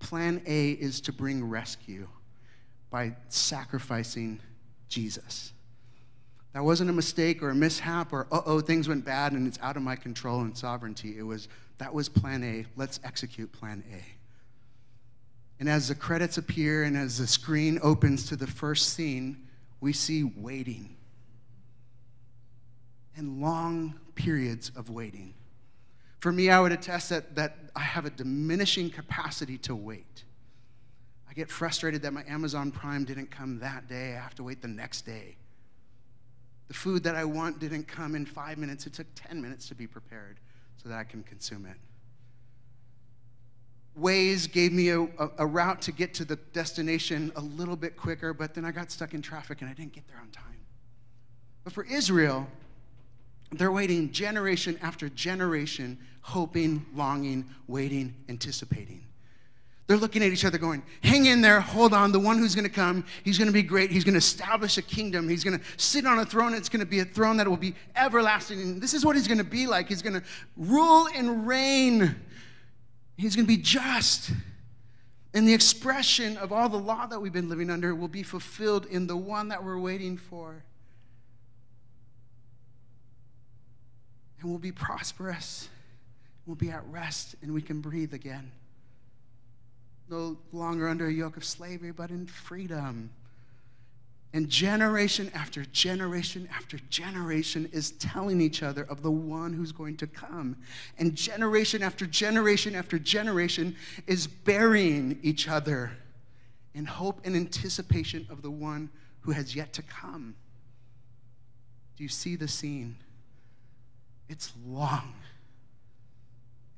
Plan 0.00 0.42
A 0.46 0.72
is 0.72 1.00
to 1.02 1.12
bring 1.12 1.44
rescue 1.44 2.08
by 2.94 3.12
sacrificing 3.28 4.38
Jesus. 4.88 5.52
That 6.52 6.62
wasn't 6.62 6.90
a 6.90 6.92
mistake 6.92 7.42
or 7.42 7.50
a 7.50 7.54
mishap 7.54 8.12
or, 8.12 8.28
uh 8.30 8.42
oh, 8.46 8.60
things 8.60 8.86
went 8.86 9.04
bad 9.04 9.32
and 9.32 9.48
it's 9.48 9.58
out 9.60 9.76
of 9.76 9.82
my 9.82 9.96
control 9.96 10.42
and 10.42 10.56
sovereignty. 10.56 11.18
It 11.18 11.24
was, 11.24 11.48
that 11.78 11.92
was 11.92 12.08
plan 12.08 12.44
A. 12.44 12.66
Let's 12.76 13.00
execute 13.02 13.50
plan 13.50 13.82
A. 13.92 14.00
And 15.58 15.68
as 15.68 15.88
the 15.88 15.96
credits 15.96 16.38
appear 16.38 16.84
and 16.84 16.96
as 16.96 17.18
the 17.18 17.26
screen 17.26 17.80
opens 17.82 18.28
to 18.28 18.36
the 18.36 18.46
first 18.46 18.90
scene, 18.90 19.48
we 19.80 19.92
see 19.92 20.22
waiting 20.22 20.96
and 23.16 23.40
long 23.40 23.98
periods 24.14 24.70
of 24.76 24.88
waiting. 24.88 25.34
For 26.20 26.30
me, 26.30 26.48
I 26.48 26.60
would 26.60 26.70
attest 26.70 27.10
that, 27.10 27.34
that 27.34 27.56
I 27.74 27.80
have 27.80 28.04
a 28.04 28.10
diminishing 28.10 28.88
capacity 28.88 29.58
to 29.58 29.74
wait. 29.74 30.22
I 31.34 31.36
get 31.36 31.50
frustrated 31.50 32.02
that 32.02 32.12
my 32.12 32.22
Amazon 32.28 32.70
Prime 32.70 33.04
didn't 33.04 33.28
come 33.28 33.58
that 33.58 33.88
day. 33.88 34.12
I 34.12 34.20
have 34.20 34.36
to 34.36 34.44
wait 34.44 34.62
the 34.62 34.68
next 34.68 35.02
day. 35.02 35.34
The 36.68 36.74
food 36.74 37.02
that 37.02 37.16
I 37.16 37.24
want 37.24 37.58
didn't 37.58 37.88
come 37.88 38.14
in 38.14 38.24
five 38.24 38.56
minutes. 38.56 38.86
It 38.86 38.92
took 38.92 39.08
10 39.16 39.42
minutes 39.42 39.66
to 39.68 39.74
be 39.74 39.88
prepared 39.88 40.38
so 40.76 40.88
that 40.88 40.96
I 40.96 41.02
can 41.02 41.24
consume 41.24 41.66
it. 41.66 41.76
Waze 44.00 44.50
gave 44.50 44.72
me 44.72 44.90
a, 44.90 45.00
a, 45.02 45.30
a, 45.38 45.46
route 45.46 45.82
to 45.82 45.92
get 45.92 46.14
to 46.14 46.24
the 46.24 46.36
destination 46.52 47.32
a 47.34 47.40
little 47.40 47.76
bit 47.76 47.96
quicker, 47.96 48.32
but 48.32 48.54
then 48.54 48.64
I 48.64 48.70
got 48.70 48.92
stuck 48.92 49.12
in 49.12 49.20
traffic 49.20 49.60
and 49.60 49.68
I 49.68 49.74
didn't 49.74 49.92
get 49.92 50.06
there 50.06 50.18
on 50.20 50.28
time. 50.30 50.60
But 51.64 51.72
for 51.72 51.84
Israel, 51.84 52.46
they're 53.50 53.72
waiting 53.72 54.12
generation 54.12 54.78
after 54.82 55.08
generation, 55.08 55.98
hoping, 56.22 56.86
longing, 56.94 57.46
waiting, 57.66 58.14
anticipating. 58.28 59.03
They're 59.86 59.98
looking 59.98 60.22
at 60.22 60.32
each 60.32 60.44
other 60.46 60.56
going, 60.56 60.82
hang 61.02 61.26
in 61.26 61.42
there, 61.42 61.60
hold 61.60 61.92
on. 61.92 62.10
The 62.10 62.18
one 62.18 62.38
who's 62.38 62.54
going 62.54 62.66
to 62.66 62.72
come, 62.72 63.04
he's 63.22 63.36
going 63.36 63.48
to 63.48 63.52
be 63.52 63.62
great. 63.62 63.90
He's 63.90 64.02
going 64.02 64.14
to 64.14 64.18
establish 64.18 64.78
a 64.78 64.82
kingdom. 64.82 65.28
He's 65.28 65.44
going 65.44 65.58
to 65.58 65.64
sit 65.76 66.06
on 66.06 66.18
a 66.18 66.24
throne. 66.24 66.54
It's 66.54 66.70
going 66.70 66.80
to 66.80 66.86
be 66.86 67.00
a 67.00 67.04
throne 67.04 67.36
that 67.36 67.46
will 67.46 67.58
be 67.58 67.74
everlasting. 67.94 68.60
And 68.60 68.80
this 68.80 68.94
is 68.94 69.04
what 69.04 69.14
he's 69.14 69.28
going 69.28 69.38
to 69.38 69.44
be 69.44 69.66
like. 69.66 69.88
He's 69.88 70.00
going 70.00 70.14
to 70.14 70.22
rule 70.56 71.08
and 71.14 71.46
reign. 71.46 72.16
He's 73.18 73.36
going 73.36 73.46
to 73.46 73.56
be 73.56 73.60
just. 73.60 74.30
And 75.34 75.46
the 75.46 75.52
expression 75.52 76.38
of 76.38 76.50
all 76.50 76.70
the 76.70 76.78
law 76.78 77.06
that 77.06 77.20
we've 77.20 77.32
been 77.32 77.50
living 77.50 77.68
under 77.68 77.94
will 77.94 78.08
be 78.08 78.22
fulfilled 78.22 78.86
in 78.86 79.06
the 79.06 79.16
one 79.16 79.48
that 79.48 79.62
we're 79.62 79.78
waiting 79.78 80.16
for. 80.16 80.64
and 84.44 84.50
we'll 84.50 84.60
be 84.60 84.72
prosperous. 84.72 85.70
We'll 86.44 86.54
be 86.54 86.68
at 86.68 86.84
rest 86.90 87.34
and 87.40 87.54
we 87.54 87.62
can 87.62 87.80
breathe 87.80 88.12
again. 88.12 88.52
No 90.08 90.36
longer 90.52 90.88
under 90.88 91.06
a 91.06 91.12
yoke 91.12 91.36
of 91.36 91.44
slavery, 91.44 91.90
but 91.90 92.10
in 92.10 92.26
freedom. 92.26 93.10
And 94.34 94.48
generation 94.48 95.30
after 95.32 95.64
generation 95.64 96.48
after 96.52 96.78
generation 96.90 97.68
is 97.72 97.92
telling 97.92 98.40
each 98.40 98.64
other 98.64 98.82
of 98.82 99.02
the 99.02 99.10
one 99.10 99.52
who's 99.52 99.70
going 99.70 99.96
to 99.98 100.08
come. 100.08 100.56
And 100.98 101.14
generation 101.14 101.84
after 101.84 102.04
generation 102.04 102.74
after 102.74 102.98
generation 102.98 103.76
is 104.08 104.26
burying 104.26 105.20
each 105.22 105.48
other 105.48 105.92
in 106.74 106.84
hope 106.84 107.20
and 107.24 107.36
anticipation 107.36 108.26
of 108.28 108.42
the 108.42 108.50
one 108.50 108.90
who 109.20 109.30
has 109.30 109.54
yet 109.54 109.72
to 109.74 109.82
come. 109.82 110.34
Do 111.96 112.02
you 112.02 112.08
see 112.08 112.34
the 112.34 112.48
scene? 112.48 112.96
It's 114.28 114.52
long 114.66 115.14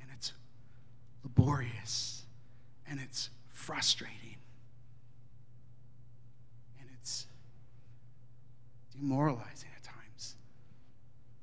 and 0.00 0.10
it's 0.14 0.34
laborious 1.24 2.15
and 2.88 3.00
it's 3.00 3.30
frustrating 3.48 4.36
and 6.80 6.88
it's 7.00 7.26
demoralizing 8.92 9.70
at 9.76 9.82
times. 9.82 10.36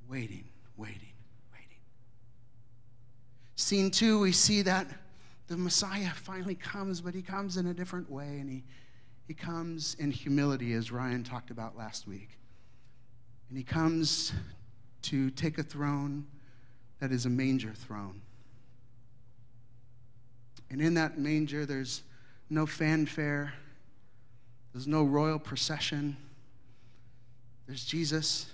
Waiting, 0.07 0.49
waiting, 0.77 1.13
waiting, 1.51 1.79
Scene 3.55 3.91
two, 3.91 4.19
we 4.19 4.31
see 4.31 4.61
that 4.63 4.87
the 5.47 5.57
Messiah 5.57 6.09
finally 6.09 6.55
comes, 6.55 7.01
but 7.01 7.13
he 7.13 7.21
comes 7.21 7.57
in 7.57 7.67
a 7.67 7.73
different 7.73 8.09
way, 8.09 8.39
and 8.39 8.49
he, 8.49 8.63
he 9.27 9.33
comes 9.33 9.95
in 9.99 10.11
humility, 10.11 10.73
as 10.73 10.91
Ryan 10.91 11.23
talked 11.23 11.51
about 11.51 11.77
last 11.77 12.07
week. 12.07 12.37
And 13.49 13.57
he 13.57 13.63
comes 13.63 14.33
to 15.03 15.29
take 15.31 15.57
a 15.57 15.63
throne 15.63 16.25
that 16.99 17.11
is 17.11 17.25
a 17.25 17.29
manger 17.29 17.73
throne. 17.73 18.21
And 20.73 20.81
in 20.81 20.95
that 20.95 21.19
manger, 21.19 21.67
there's 21.67 22.01
no 22.49 22.65
fanfare, 22.65 23.53
there's 24.73 24.87
no 24.87 25.03
royal 25.03 25.37
procession. 25.37 26.17
There's 27.67 27.85
Jesus 27.85 28.47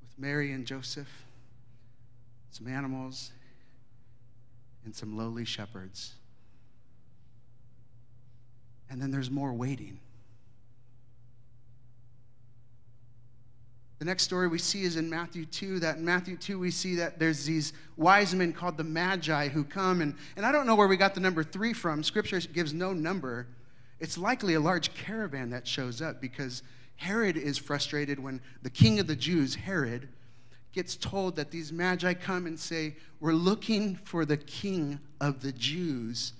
with 0.00 0.16
Mary 0.16 0.52
and 0.52 0.64
Joseph, 0.64 1.08
some 2.52 2.68
animals, 2.68 3.32
and 4.84 4.94
some 4.94 5.18
lowly 5.18 5.44
shepherds. 5.44 6.12
And 8.88 9.02
then 9.02 9.10
there's 9.10 9.32
more 9.32 9.52
waiting. 9.52 9.98
The 14.04 14.10
next 14.10 14.24
story 14.24 14.48
we 14.48 14.58
see 14.58 14.82
is 14.82 14.96
in 14.96 15.08
Matthew 15.08 15.46
2. 15.46 15.78
That 15.78 15.96
in 15.96 16.04
Matthew 16.04 16.36
2, 16.36 16.58
we 16.58 16.70
see 16.70 16.96
that 16.96 17.18
there's 17.18 17.46
these 17.46 17.72
wise 17.96 18.34
men 18.34 18.52
called 18.52 18.76
the 18.76 18.84
Magi 18.84 19.48
who 19.48 19.64
come. 19.64 20.02
And, 20.02 20.14
and 20.36 20.44
I 20.44 20.52
don't 20.52 20.66
know 20.66 20.74
where 20.74 20.88
we 20.88 20.98
got 20.98 21.14
the 21.14 21.22
number 21.22 21.42
three 21.42 21.72
from. 21.72 22.02
Scripture 22.02 22.38
gives 22.38 22.74
no 22.74 22.92
number. 22.92 23.46
It's 24.00 24.18
likely 24.18 24.52
a 24.52 24.60
large 24.60 24.92
caravan 24.92 25.48
that 25.52 25.66
shows 25.66 26.02
up 26.02 26.20
because 26.20 26.62
Herod 26.96 27.38
is 27.38 27.56
frustrated 27.56 28.20
when 28.20 28.42
the 28.60 28.68
king 28.68 29.00
of 29.00 29.06
the 29.06 29.16
Jews, 29.16 29.54
Herod, 29.54 30.10
gets 30.74 30.96
told 30.96 31.36
that 31.36 31.50
these 31.50 31.72
magi 31.72 32.12
come 32.12 32.44
and 32.44 32.60
say, 32.60 32.96
We're 33.20 33.32
looking 33.32 33.96
for 34.04 34.26
the 34.26 34.36
king 34.36 35.00
of 35.18 35.40
the 35.40 35.52
Jews 35.52 36.34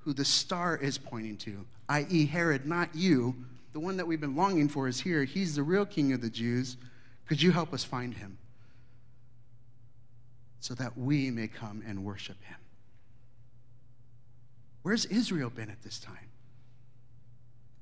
who 0.00 0.14
the 0.14 0.24
star 0.24 0.76
is 0.76 0.98
pointing 0.98 1.36
to, 1.36 1.64
i.e., 1.90 2.26
Herod, 2.26 2.66
not 2.66 2.92
you. 2.92 3.36
The 3.72 3.78
one 3.78 3.98
that 3.98 4.06
we've 4.08 4.20
been 4.20 4.34
longing 4.34 4.68
for 4.68 4.88
is 4.88 5.02
here. 5.02 5.22
He's 5.22 5.54
the 5.54 5.62
real 5.62 5.86
king 5.86 6.12
of 6.12 6.20
the 6.20 6.28
Jews. 6.28 6.76
Could 7.26 7.42
you 7.42 7.52
help 7.52 7.72
us 7.72 7.84
find 7.84 8.14
him? 8.14 8.38
So 10.60 10.74
that 10.74 10.96
we 10.96 11.30
may 11.30 11.48
come 11.48 11.82
and 11.86 12.04
worship 12.04 12.42
him. 12.44 12.56
Where's 14.82 15.06
Israel 15.06 15.50
been 15.50 15.70
at 15.70 15.82
this 15.82 15.98
time? 15.98 16.28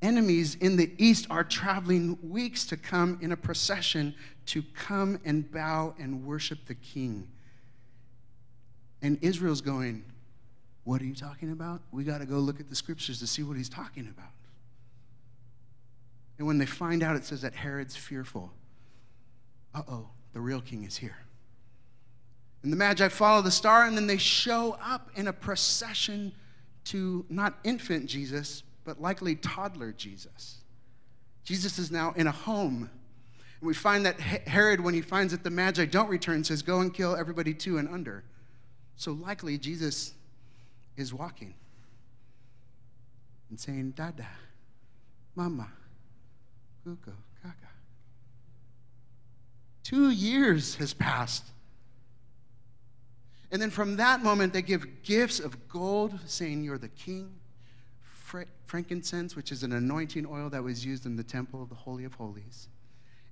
enemies 0.02 0.56
in 0.56 0.76
the 0.76 0.90
east 0.98 1.26
are 1.30 1.44
traveling 1.44 2.18
weeks 2.22 2.66
to 2.66 2.76
come 2.76 3.18
in 3.22 3.32
a 3.32 3.36
procession 3.36 4.14
to 4.44 4.62
come 4.74 5.18
and 5.24 5.50
bow 5.50 5.94
and 5.98 6.26
worship 6.26 6.66
the 6.66 6.74
king. 6.74 7.28
And 9.00 9.18
Israel's 9.22 9.60
going, 9.60 10.04
What 10.84 11.00
are 11.00 11.04
you 11.04 11.14
talking 11.14 11.52
about? 11.52 11.80
We 11.92 12.04
got 12.04 12.18
to 12.18 12.26
go 12.26 12.38
look 12.38 12.60
at 12.60 12.68
the 12.68 12.76
scriptures 12.76 13.20
to 13.20 13.26
see 13.26 13.42
what 13.42 13.56
he's 13.56 13.68
talking 13.68 14.08
about. 14.08 14.30
And 16.38 16.46
when 16.46 16.58
they 16.58 16.66
find 16.66 17.02
out, 17.02 17.14
it 17.14 17.24
says 17.24 17.42
that 17.42 17.54
Herod's 17.54 17.96
fearful. 17.96 18.50
Uh 19.74 19.82
oh, 19.88 20.08
the 20.32 20.40
real 20.40 20.60
king 20.60 20.84
is 20.84 20.96
here. 20.96 21.16
And 22.62 22.72
the 22.72 22.76
Magi 22.76 23.08
follow 23.08 23.42
the 23.42 23.50
star, 23.50 23.84
and 23.84 23.96
then 23.96 24.06
they 24.06 24.18
show 24.18 24.76
up 24.82 25.10
in 25.16 25.26
a 25.26 25.32
procession 25.32 26.32
to 26.84 27.24
not 27.28 27.58
infant 27.64 28.06
Jesus, 28.06 28.62
but 28.84 29.00
likely 29.00 29.34
toddler 29.34 29.92
Jesus. 29.92 30.58
Jesus 31.44 31.78
is 31.78 31.90
now 31.90 32.12
in 32.16 32.26
a 32.26 32.32
home. 32.32 32.88
And 33.60 33.66
we 33.66 33.74
find 33.74 34.06
that 34.06 34.20
Herod, 34.20 34.80
when 34.80 34.94
he 34.94 35.00
finds 35.00 35.32
that 35.32 35.42
the 35.42 35.50
Magi 35.50 35.86
don't 35.86 36.08
return, 36.08 36.44
says, 36.44 36.62
Go 36.62 36.80
and 36.80 36.92
kill 36.92 37.16
everybody 37.16 37.54
two 37.54 37.78
and 37.78 37.88
under. 37.88 38.24
So 38.96 39.12
likely 39.12 39.58
Jesus 39.58 40.14
is 40.96 41.12
walking 41.12 41.54
and 43.50 43.58
saying, 43.58 43.92
Dada, 43.96 44.28
Mama, 45.34 45.68
Kaka. 46.84 47.12
Two 49.92 50.10
years 50.10 50.76
has 50.76 50.94
passed. 50.94 51.44
And 53.50 53.60
then 53.60 53.68
from 53.68 53.96
that 53.96 54.22
moment, 54.22 54.54
they 54.54 54.62
give 54.62 55.02
gifts 55.02 55.38
of 55.38 55.68
gold, 55.68 56.18
saying, 56.24 56.64
You're 56.64 56.78
the 56.78 56.88
king 56.88 57.34
frankincense, 58.64 59.36
which 59.36 59.52
is 59.52 59.62
an 59.62 59.72
anointing 59.74 60.26
oil 60.26 60.48
that 60.48 60.64
was 60.64 60.82
used 60.86 61.04
in 61.04 61.14
the 61.14 61.22
temple 61.22 61.62
of 61.62 61.68
the 61.68 61.74
Holy 61.74 62.04
of 62.04 62.14
Holies, 62.14 62.68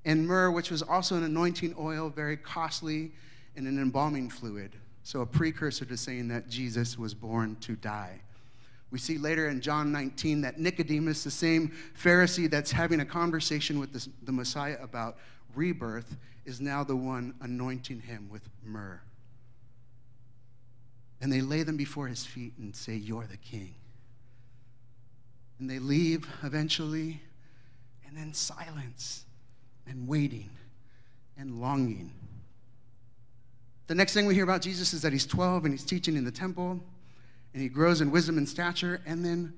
and 0.05 0.27
myrrh, 0.29 0.51
which 0.51 0.70
was 0.70 0.83
also 0.83 1.16
an 1.16 1.25
anointing 1.25 1.75
oil, 1.79 2.11
very 2.11 2.37
costly, 2.37 3.12
and 3.57 3.66
an 3.66 3.81
embalming 3.81 4.29
fluid. 4.29 4.73
So, 5.03 5.23
a 5.23 5.27
precursor 5.27 5.87
to 5.87 5.96
saying 5.96 6.29
that 6.29 6.51
Jesus 6.51 6.99
was 6.99 7.14
born 7.14 7.57
to 7.62 7.75
die. 7.75 8.20
We 8.90 8.99
see 8.99 9.16
later 9.16 9.49
in 9.49 9.62
John 9.62 9.90
19 9.92 10.42
that 10.42 10.61
Nicodemus, 10.61 11.25
the 11.25 11.31
same 11.31 11.73
Pharisee 11.99 12.51
that's 12.51 12.70
having 12.70 13.01
a 13.01 13.07
conversation 13.07 13.81
with 13.81 13.94
the, 13.94 14.07
the 14.25 14.33
Messiah 14.33 14.77
about 14.83 15.16
rebirth, 15.55 16.17
is 16.45 16.61
now 16.61 16.85
the 16.85 16.97
one 16.97 17.35
anointing 17.41 18.01
him 18.01 18.29
with 18.31 18.49
myrrh. 18.65 19.01
And 21.21 21.33
they 21.33 21.41
lay 21.41 21.63
them 21.63 21.77
before 21.77 22.07
his 22.07 22.25
feet 22.25 22.55
and 22.59 22.75
say, 22.75 22.95
You're 22.95 23.27
the 23.27 23.37
king 23.37 23.75
and 25.61 25.69
they 25.69 25.79
leave 25.79 26.27
eventually, 26.43 27.21
and 28.07 28.17
then 28.17 28.33
silence 28.33 29.25
and 29.87 30.09
waiting 30.09 30.49
and 31.37 31.61
longing. 31.61 32.13
The 33.87 33.95
next 33.95 34.15
thing 34.15 34.27
we 34.27 34.35
hear 34.35 34.45
about 34.45 34.63
Jesus 34.63 34.95
is 34.95 35.03
that 35.03 35.13
he's 35.13 35.27
12 35.27 35.67
and 35.67 35.75
he's 35.75 35.85
teaching 35.85 36.17
in 36.17 36.25
the 36.25 36.31
temple 36.31 36.81
and 37.53 37.63
he 37.63 37.69
grows 37.69 38.01
in 38.01 38.11
wisdom 38.11 38.39
and 38.39 38.49
stature 38.49 39.01
and 39.05 39.25
then 39.25 39.53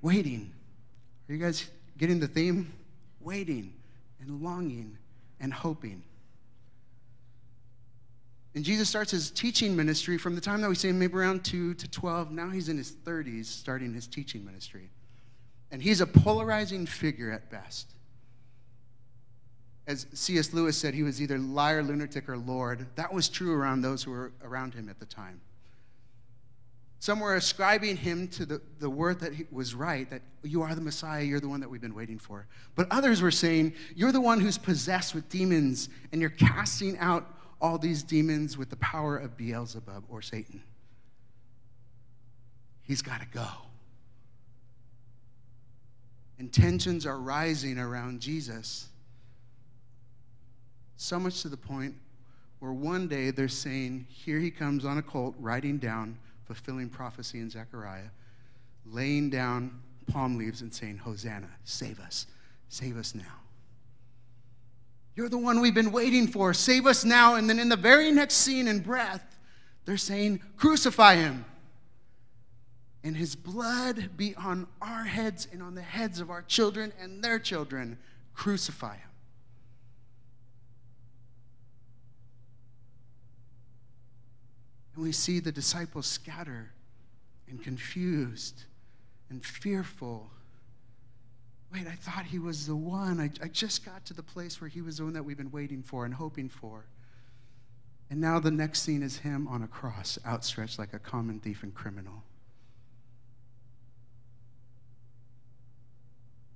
waiting. 0.00 0.52
Are 1.28 1.32
you 1.34 1.38
guys 1.38 1.68
getting 1.98 2.18
the 2.20 2.28
theme? 2.28 2.72
Waiting 3.20 3.74
and 4.20 4.42
longing 4.42 4.98
and 5.40 5.52
hoping. 5.52 6.02
And 8.54 8.64
Jesus 8.64 8.88
starts 8.88 9.10
his 9.10 9.30
teaching 9.30 9.76
ministry 9.76 10.18
from 10.18 10.34
the 10.34 10.40
time 10.40 10.60
that 10.62 10.68
we 10.68 10.74
see 10.74 10.88
him, 10.88 10.98
maybe 10.98 11.14
around 11.14 11.44
2 11.44 11.74
to 11.74 11.90
12. 11.90 12.32
Now 12.32 12.50
he's 12.50 12.68
in 12.68 12.76
his 12.76 12.90
30s, 12.90 13.44
starting 13.44 13.94
his 13.94 14.06
teaching 14.06 14.44
ministry. 14.44 14.90
And 15.70 15.82
he's 15.82 16.00
a 16.00 16.06
polarizing 16.06 16.86
figure 16.86 17.30
at 17.30 17.50
best. 17.50 17.92
As 19.86 20.06
C.S. 20.12 20.52
Lewis 20.52 20.76
said, 20.76 20.94
he 20.94 21.02
was 21.02 21.22
either 21.22 21.38
liar, 21.38 21.82
lunatic, 21.82 22.28
or 22.28 22.36
Lord. 22.36 22.86
That 22.96 23.12
was 23.12 23.28
true 23.28 23.54
around 23.54 23.82
those 23.82 24.02
who 24.02 24.10
were 24.10 24.32
around 24.42 24.74
him 24.74 24.88
at 24.88 24.98
the 24.98 25.06
time. 25.06 25.40
Some 27.00 27.20
were 27.20 27.36
ascribing 27.36 27.96
him 27.96 28.26
to 28.28 28.44
the, 28.44 28.60
the 28.80 28.90
word 28.90 29.20
that 29.20 29.32
he 29.32 29.46
was 29.52 29.74
right, 29.74 30.08
that 30.10 30.22
you 30.42 30.62
are 30.62 30.74
the 30.74 30.80
Messiah, 30.80 31.22
you're 31.22 31.40
the 31.40 31.48
one 31.48 31.60
that 31.60 31.70
we've 31.70 31.80
been 31.80 31.94
waiting 31.94 32.18
for. 32.18 32.46
But 32.74 32.88
others 32.90 33.22
were 33.22 33.30
saying, 33.30 33.74
you're 33.94 34.10
the 34.10 34.20
one 34.20 34.40
who's 34.40 34.58
possessed 34.58 35.14
with 35.14 35.28
demons, 35.28 35.88
and 36.10 36.20
you're 36.20 36.30
casting 36.30 36.98
out 36.98 37.26
all 37.60 37.78
these 37.78 38.02
demons 38.02 38.58
with 38.58 38.70
the 38.70 38.76
power 38.76 39.16
of 39.16 39.36
Beelzebub 39.36 40.04
or 40.08 40.22
Satan. 40.22 40.62
He's 42.82 43.02
got 43.02 43.20
to 43.20 43.26
go. 43.28 43.46
And 46.38 46.52
tensions 46.52 47.04
are 47.04 47.18
rising 47.18 47.78
around 47.78 48.20
Jesus. 48.20 48.88
So 50.96 51.18
much 51.18 51.42
to 51.42 51.48
the 51.48 51.56
point 51.56 51.94
where 52.60 52.72
one 52.72 53.06
day 53.06 53.30
they're 53.30 53.48
saying, 53.48 54.06
Here 54.08 54.38
he 54.38 54.50
comes 54.50 54.84
on 54.84 54.98
a 54.98 55.02
colt, 55.02 55.34
riding 55.38 55.78
down, 55.78 56.18
fulfilling 56.48 56.88
prophecy 56.88 57.40
in 57.40 57.50
Zechariah, 57.50 58.08
laying 58.86 59.28
down 59.28 59.82
palm 60.10 60.38
leaves 60.38 60.62
and 60.62 60.72
saying, 60.72 60.96
Hosanna, 60.96 61.50
save 61.62 62.00
us, 62.00 62.26
save 62.70 62.96
us 62.96 63.14
now. 63.14 63.22
You're 65.14 65.28
the 65.28 65.36
one 65.36 65.60
we've 65.60 65.74
been 65.74 65.92
waiting 65.92 66.26
for. 66.26 66.54
Save 66.54 66.86
us 66.86 67.04
now. 67.04 67.34
And 67.34 67.50
then 67.50 67.58
in 67.58 67.68
the 67.68 67.76
very 67.76 68.10
next 68.10 68.36
scene 68.36 68.66
in 68.66 68.80
breath, 68.80 69.36
they're 69.84 69.98
saying, 69.98 70.40
Crucify 70.56 71.16
him. 71.16 71.44
And 73.04 73.16
his 73.16 73.36
blood 73.36 74.16
be 74.16 74.34
on 74.36 74.68
our 74.80 75.04
heads 75.04 75.46
and 75.52 75.62
on 75.62 75.74
the 75.74 75.82
heads 75.82 76.18
of 76.18 76.30
our 76.30 76.42
children 76.42 76.92
and 76.98 77.22
their 77.22 77.38
children. 77.38 77.98
Crucify 78.32 78.96
him. 78.96 79.07
And 84.98 85.04
we 85.04 85.12
see 85.12 85.38
the 85.38 85.52
disciples 85.52 86.06
scatter 86.06 86.72
and 87.48 87.62
confused 87.62 88.64
and 89.30 89.44
fearful 89.44 90.28
wait, 91.72 91.86
I 91.86 91.92
thought 91.92 92.24
he 92.24 92.40
was 92.40 92.66
the 92.66 92.74
one. 92.74 93.20
I, 93.20 93.30
I 93.44 93.46
just 93.46 93.84
got 93.84 94.04
to 94.06 94.14
the 94.14 94.24
place 94.24 94.60
where 94.60 94.68
he 94.68 94.80
was 94.80 94.96
the 94.96 95.04
one 95.04 95.12
that 95.12 95.22
we've 95.22 95.36
been 95.36 95.52
waiting 95.52 95.84
for 95.84 96.04
and 96.04 96.14
hoping 96.14 96.48
for. 96.48 96.86
And 98.10 98.20
now 98.20 98.40
the 98.40 98.50
next 98.50 98.80
scene 98.80 99.04
is 99.04 99.18
him 99.18 99.46
on 99.46 99.62
a 99.62 99.68
cross, 99.68 100.18
outstretched 100.26 100.80
like 100.80 100.94
a 100.94 100.98
common 100.98 101.38
thief 101.38 101.62
and 101.62 101.72
criminal. 101.72 102.24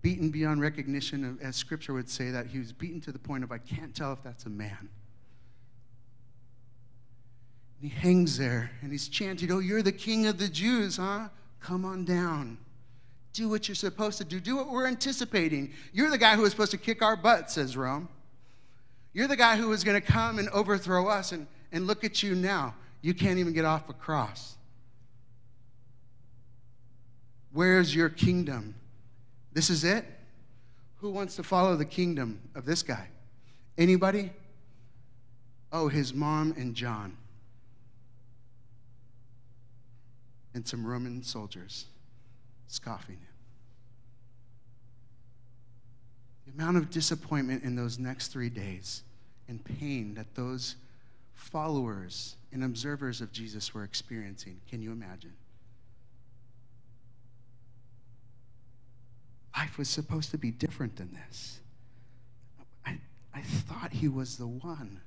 Beaten 0.00 0.31
beyond 0.31 0.61
recognition, 0.61 1.38
as 1.40 1.55
scripture 1.55 1.92
would 1.92 2.09
say, 2.09 2.31
that 2.31 2.46
he 2.46 2.59
was 2.59 2.72
beaten 2.72 3.00
to 3.02 3.12
the 3.12 3.20
point 3.20 3.44
of, 3.44 3.52
I 3.52 3.59
can't 3.59 3.94
tell 3.94 4.12
if 4.12 4.22
that's 4.24 4.46
a 4.46 4.50
man. 4.50 4.88
And 7.83 7.90
he 7.90 7.99
hangs 7.99 8.38
there 8.38 8.71
and 8.81 8.92
he's 8.92 9.09
chanting, 9.09 9.51
Oh, 9.51 9.59
you're 9.59 9.83
the 9.83 9.90
king 9.90 10.27
of 10.27 10.38
the 10.38 10.47
Jews, 10.47 10.99
huh? 10.99 11.29
Come 11.59 11.85
on 11.85 12.05
down. 12.05 12.59
Do 13.33 13.49
what 13.49 13.66
you're 13.66 13.75
supposed 13.75 14.18
to 14.18 14.25
do. 14.25 14.38
Do 14.38 14.55
what 14.55 14.71
we're 14.71 14.87
anticipating. 14.87 15.73
You're 15.92 16.11
the 16.11 16.18
guy 16.18 16.37
who 16.37 16.42
was 16.42 16.53
supposed 16.53 16.71
to 16.71 16.79
kick 16.79 17.03
our 17.03 17.16
butt, 17.16 17.51
says 17.51 17.77
Rome. 17.77 18.09
You're 19.12 19.27
the 19.27 19.37
guy 19.37 19.57
who 19.57 19.68
was 19.68 19.83
going 19.83 20.01
to 20.01 20.07
come 20.07 20.38
and 20.38 20.49
overthrow 20.51 21.09
us, 21.09 21.33
and, 21.33 21.47
and 21.73 21.87
look 21.87 22.05
at 22.05 22.23
you 22.23 22.35
now. 22.35 22.75
You 23.01 23.14
can't 23.14 23.38
even 23.38 23.53
get 23.53 23.64
off 23.64 23.88
a 23.88 23.92
cross. 23.92 24.55
Where's 27.53 27.95
your 27.95 28.09
kingdom? 28.09 28.75
This 29.53 29.71
is 29.71 29.83
it? 29.83 30.05
Who 30.99 31.11
wants 31.11 31.37
to 31.37 31.42
follow 31.42 31.75
the 31.75 31.85
kingdom 31.85 32.40
of 32.55 32.64
this 32.64 32.83
guy? 32.83 33.09
Anybody? 33.77 34.31
Oh, 35.73 35.88
his 35.88 36.14
mom 36.14 36.55
and 36.57 36.75
John. 36.75 37.16
And 40.55 40.67
some 40.67 40.87
Roman 40.87 41.23
soldiers 41.23 41.87
scoffing 42.67 43.17
him. 43.17 43.27
The 46.47 46.53
amount 46.53 46.77
of 46.77 46.91
disappointment 46.91 47.65
in 47.65 47.77
those 47.77 47.99
next 47.99 48.29
three 48.29 48.51
days 48.51 49.03
and 49.49 49.65
pain 49.65 50.15
that 50.15 50.35
those 50.35 50.77
followers 51.33 52.37
and 52.53 52.62
observers 52.65 53.21
of 53.21 53.33
Jesus 53.33 53.73
were 53.75 53.85
experiencing. 53.85 54.61
Can 54.69 54.83
you 54.83 54.93
imagine? 54.93 55.33
Life 59.57 59.79
was 59.79 59.88
supposed 59.88 60.31
to 60.31 60.38
be 60.38 60.51
different 60.51 60.97
than 60.97 61.12
this. 61.12 61.61
I, 62.85 62.99
I 63.35 63.43
thought 63.43 63.93
he 63.93 64.09
was 64.09 64.37
the 64.37 64.47
one. 64.47 65.01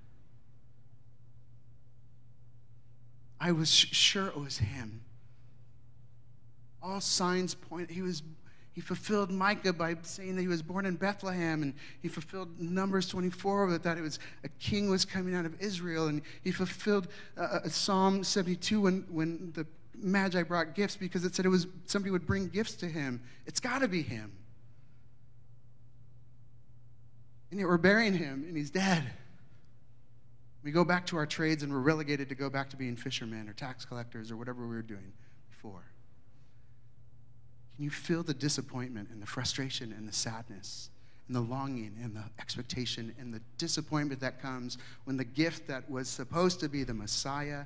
I 3.39 3.51
was 3.51 3.69
sure 3.71 4.27
it 4.27 4.38
was 4.38 4.60
him. 4.60 5.01
All 6.85 7.01
signs 7.01 7.55
point, 7.55 7.89
he 7.89 8.01
was 8.01 8.21
he 8.73 8.81
fulfilled 8.81 9.31
Micah 9.31 9.71
by 9.71 9.95
saying 10.01 10.35
that 10.35 10.41
he 10.41 10.49
was 10.49 10.61
born 10.61 10.85
in 10.85 10.97
Bethlehem, 10.97 11.63
and 11.63 11.73
he 12.01 12.09
fulfilled 12.09 12.59
Numbers 12.59 13.07
24 13.07 13.67
with 13.67 13.83
that 13.83 13.97
it 13.97 14.01
was 14.01 14.19
a 14.43 14.49
king 14.59 14.89
was 14.89 15.05
coming 15.05 15.33
out 15.33 15.45
of 15.45 15.59
Israel, 15.61 16.07
and 16.07 16.21
he 16.43 16.51
fulfilled 16.51 17.07
uh, 17.37 17.41
uh 17.41 17.69
Psalm 17.69 18.21
72 18.21 18.81
when, 18.81 19.05
when 19.09 19.53
the 19.53 19.65
Magi 19.97 20.43
brought 20.43 20.75
gifts 20.75 20.97
because 20.97 21.23
it 21.23 21.33
said 21.33 21.45
it 21.45 21.49
was 21.49 21.67
somebody 21.85 22.11
would 22.11 22.25
bring 22.25 22.49
gifts 22.49 22.75
to 22.75 22.87
him. 22.87 23.21
It's 23.45 23.61
got 23.61 23.79
to 23.79 23.87
be 23.87 24.01
him. 24.01 24.33
And 27.51 27.61
yet 27.61 27.69
we're 27.69 27.77
burying 27.77 28.13
him, 28.13 28.43
and 28.45 28.57
he's 28.57 28.71
dead. 28.71 29.05
We 30.65 30.71
go 30.71 30.83
back 30.83 31.05
to 31.07 31.17
our 31.17 31.25
trades, 31.25 31.63
and 31.63 31.71
we're 31.71 31.79
relegated 31.79 32.27
to 32.27 32.35
go 32.35 32.49
back 32.49 32.69
to 32.71 32.75
being 32.75 32.97
fishermen 32.97 33.47
or 33.47 33.53
tax 33.53 33.85
collectors 33.85 34.31
or 34.31 34.35
whatever 34.35 34.67
we 34.67 34.75
were 34.75 34.81
doing 34.81 35.13
before. 35.49 35.94
Can 37.75 37.83
you 37.83 37.89
feel 37.89 38.23
the 38.23 38.33
disappointment 38.33 39.09
and 39.11 39.21
the 39.21 39.25
frustration 39.25 39.91
and 39.91 40.07
the 40.07 40.13
sadness 40.13 40.89
and 41.27 41.35
the 41.35 41.41
longing 41.41 41.97
and 42.01 42.15
the 42.15 42.23
expectation 42.39 43.13
and 43.19 43.33
the 43.33 43.41
disappointment 43.57 44.21
that 44.21 44.41
comes 44.41 44.77
when 45.03 45.17
the 45.17 45.25
gift 45.25 45.67
that 45.67 45.89
was 45.89 46.07
supposed 46.07 46.61
to 46.61 46.69
be 46.69 46.83
the 46.83 46.93
Messiah 46.93 47.65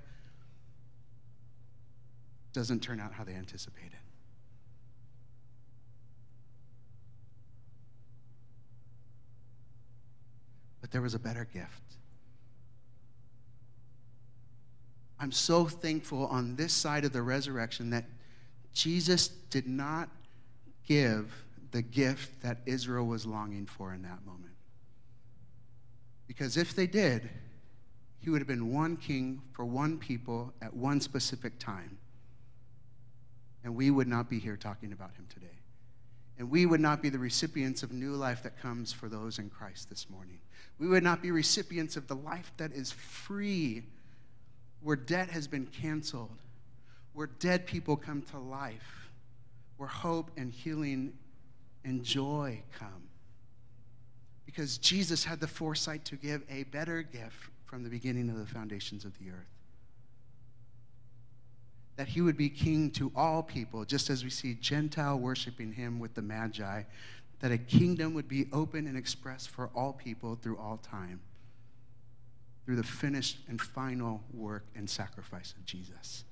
doesn't 2.54 2.80
turn 2.80 3.00
out 3.00 3.14
how 3.14 3.24
they 3.24 3.34
anticipated? 3.34 4.00
But 10.82 10.90
there 10.90 11.02
was 11.02 11.14
a 11.14 11.20
better 11.20 11.48
gift. 11.54 11.84
I'm 15.20 15.32
so 15.32 15.66
thankful 15.66 16.26
on 16.28 16.56
this 16.56 16.74
side 16.74 17.06
of 17.06 17.14
the 17.14 17.22
resurrection 17.22 17.92
that 17.92 18.06
Jesus 18.74 19.28
did 19.28 19.68
not 19.68 20.10
give 20.88 21.44
the 21.72 21.82
gift 21.82 22.42
that 22.42 22.60
Israel 22.66 23.06
was 23.06 23.26
longing 23.26 23.66
for 23.66 23.94
in 23.94 24.02
that 24.04 24.26
moment. 24.26 24.54
Because 26.28 26.58
if 26.58 26.76
they 26.76 26.88
did, 26.88 27.30
he 28.20 28.30
would 28.30 28.40
have 28.40 28.48
been 28.48 28.74
one 28.74 28.98
king 28.98 29.42
for 29.54 29.66
one 29.66 29.98
people 29.98 30.54
at 30.62 30.74
one 30.74 31.02
specific 31.02 31.58
time. 31.60 31.98
And 33.64 33.76
we 33.76 33.92
would 33.92 34.08
not 34.08 34.30
be 34.30 34.40
here 34.40 34.56
talking 34.56 34.92
about 34.92 35.16
him 35.16 35.26
today. 35.30 35.48
And 36.38 36.50
we 36.50 36.66
would 36.66 36.80
not 36.80 37.02
be 37.02 37.10
the 37.10 37.20
recipients 37.20 37.84
of 37.84 37.92
new 37.92 38.14
life 38.14 38.44
that 38.44 38.62
comes 38.62 38.94
for 38.94 39.10
those 39.10 39.40
in 39.40 39.50
Christ 39.50 39.90
this 39.90 40.10
morning. 40.10 40.40
We 40.80 40.88
would 40.88 41.04
not 41.04 41.22
be 41.22 41.32
recipients 41.32 41.98
of 41.98 42.08
the 42.08 42.16
life 42.16 42.54
that 42.58 42.72
is 42.72 42.92
free, 42.92 43.84
where 44.82 44.96
debt 44.96 45.30
has 45.30 45.48
been 45.48 45.66
canceled, 45.66 46.40
where 47.20 47.28
dead 47.28 47.66
people 47.66 47.98
come 47.98 48.22
to 48.22 48.40
life, 48.40 49.10
where 49.76 49.90
hope 49.90 50.32
and 50.38 50.54
healing 50.54 51.12
and 51.84 52.02
joy 52.02 52.64
come. 52.80 53.10
Because 54.46 54.78
Jesus 54.78 55.26
had 55.26 55.42
the 55.42 55.48
foresight 55.48 56.06
to 56.06 56.16
give 56.16 56.44
a 56.50 56.64
better 56.64 57.02
gift 57.02 57.50
from 57.66 57.84
the 57.84 57.90
beginning 57.90 58.30
of 58.30 58.38
the 58.38 58.46
foundations 58.46 59.04
of 59.04 59.20
the 59.20 59.32
earth. 59.32 59.50
That 61.98 62.08
he 62.08 62.22
would 62.22 62.38
be 62.38 62.48
king 62.48 62.90
to 62.92 63.12
all 63.14 63.44
people, 63.44 63.84
just 63.84 64.10
as 64.10 64.24
we 64.24 64.30
see 64.30 64.54
Gentile 64.54 65.20
worshiping 65.20 65.74
him 65.74 66.00
with 66.00 66.14
the 66.14 66.22
Magi, 66.22 66.84
that 67.42 67.52
a 67.52 67.58
kingdom 67.58 68.14
would 68.14 68.30
be 68.30 68.48
open 68.54 68.88
and 68.88 68.98
expressed 68.98 69.50
for 69.50 69.70
all 69.76 69.92
people 69.92 70.40
through 70.42 70.58
all 70.58 70.78
time, 70.78 71.20
through 72.64 72.78
the 72.78 72.84
finished 72.84 73.40
and 73.50 73.60
final 73.60 74.24
work 74.34 74.68
and 74.74 74.90
sacrifice 74.90 75.54
of 75.58 75.66
Jesus. 75.66 76.24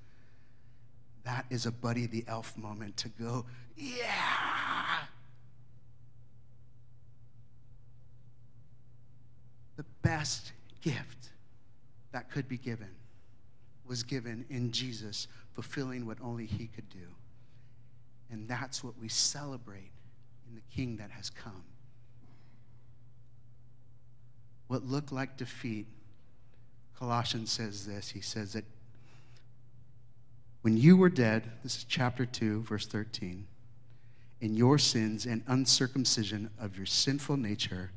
That 1.28 1.46
is 1.50 1.66
a 1.66 1.74
Buddy 1.74 2.06
the 2.06 2.24
Elf 2.26 2.56
moment 2.58 2.96
to 2.98 3.10
go, 3.10 3.46
yeah. 3.76 5.04
The 9.76 9.84
best 10.02 10.54
gift 10.82 11.32
that 12.13 12.32
could 12.32 12.48
be 12.48 12.58
given 12.58 12.88
was 13.86 14.04
given 14.04 14.46
in 14.50 14.72
Jesus, 14.72 15.28
fulfilling 15.54 16.06
what 16.06 16.18
only 16.24 16.46
He 16.46 16.68
could 16.68 16.90
do. 16.90 17.10
And 18.32 18.48
that's 18.48 18.82
what 18.82 18.98
we 18.98 19.10
celebrate 19.10 19.92
in 20.48 20.56
the 20.56 20.62
King 20.74 20.96
that 20.96 21.12
has 21.12 21.30
come. 21.30 21.66
What 24.68 24.86
looked 24.86 25.12
like 25.12 25.36
defeat, 25.36 25.88
Colossians 26.98 27.52
says 27.52 27.86
this. 27.86 28.08
He 28.08 28.22
says 28.22 28.54
that 28.54 28.63
when 30.68 30.76
you 30.76 30.98
were 30.98 31.08
dead, 31.08 31.50
this 31.64 31.78
is 31.78 31.86
chapter 31.86 32.26
2, 32.26 32.64
verse 32.64 32.86
13, 32.86 33.48
in 34.42 34.54
your 34.54 34.78
sins 34.78 35.26
and 35.26 35.42
uncircumcision 35.48 36.50
of 36.60 36.76
your 36.76 36.86
sinful 36.86 37.38
nature, 37.38 37.90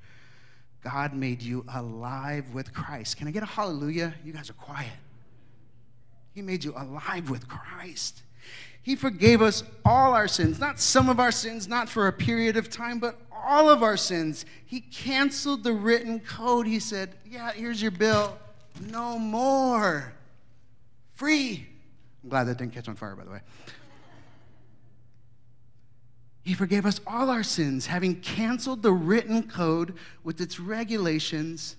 God 0.85 1.13
made 1.13 1.43
you 1.43 1.65
alive 1.75 2.55
with 2.55 2.73
Christ. 2.73 3.17
Can 3.17 3.27
I 3.27 3.33
get 3.33 3.43
a 3.43 3.47
hallelujah? 3.47 4.15
You 4.25 4.33
guys 4.33 4.51
are 4.51 4.53
quiet. 4.53 4.93
He 6.33 6.43
made 6.43 6.63
you 6.63 6.73
alive 6.77 7.29
with 7.29 7.49
Christ. 7.49 8.23
He 8.81 8.95
forgave 8.95 9.43
us 9.43 9.65
all 9.85 10.15
our 10.15 10.29
sins, 10.29 10.61
not 10.61 10.79
some 10.79 11.09
of 11.09 11.19
our 11.19 11.33
sins, 11.33 11.67
not 11.67 11.89
for 11.89 12.07
a 12.07 12.13
period 12.13 12.57
of 12.57 12.71
time, 12.71 13.01
but 13.01 13.19
all 13.33 13.69
of 13.69 13.83
our 13.83 13.97
sins. 13.97 14.45
He 14.65 14.81
canceled 14.81 15.65
the 15.65 15.73
written 15.73 16.21
code. 16.21 16.69
He 16.69 16.79
said, 16.79 17.17
Yeah, 17.29 17.51
here's 17.51 17.83
your 17.83 17.91
bill. 17.91 18.39
No 18.81 19.19
more. 19.19 20.13
Free. 21.15 21.67
I'm 22.23 22.31
glad 22.31 22.45
that 22.45 22.59
didn't 22.59 22.75
catch 22.75 22.89
on 22.89 22.97
fire, 22.97 23.17
by 23.17 23.25
the 23.25 23.31
way. 23.31 23.41
He 26.43 26.55
forgave 26.55 26.87
us 26.87 27.01
all 27.07 27.31
our 27.31 27.43
sins, 27.43 27.87
having 27.87 28.21
canceled 28.21 28.83
the 28.83 28.93
written 28.93 29.49
code 29.49 29.95
with 30.25 30.41
its 30.41 30.59
regulations. 30.59 31.77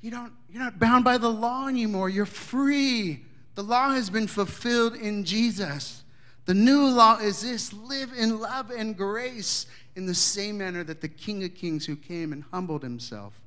You 0.00 0.10
don't, 0.10 0.32
you're 0.50 0.62
not 0.62 0.78
bound 0.78 1.04
by 1.04 1.18
the 1.18 1.30
law 1.30 1.68
anymore. 1.68 2.08
You're 2.08 2.26
free. 2.26 3.24
The 3.54 3.62
law 3.62 3.90
has 3.90 4.10
been 4.10 4.26
fulfilled 4.26 4.94
in 4.94 5.24
Jesus. 5.24 6.04
The 6.46 6.54
new 6.54 6.86
law 6.86 7.18
is 7.18 7.42
this 7.42 7.72
live 7.72 8.12
in 8.16 8.40
love 8.40 8.70
and 8.70 8.96
grace 8.96 9.66
in 9.94 10.06
the 10.06 10.14
same 10.14 10.58
manner 10.58 10.84
that 10.84 11.00
the 11.00 11.08
King 11.08 11.44
of 11.44 11.54
Kings 11.54 11.86
who 11.86 11.96
came 11.96 12.32
and 12.32 12.44
humbled 12.52 12.82
himself 12.82 13.40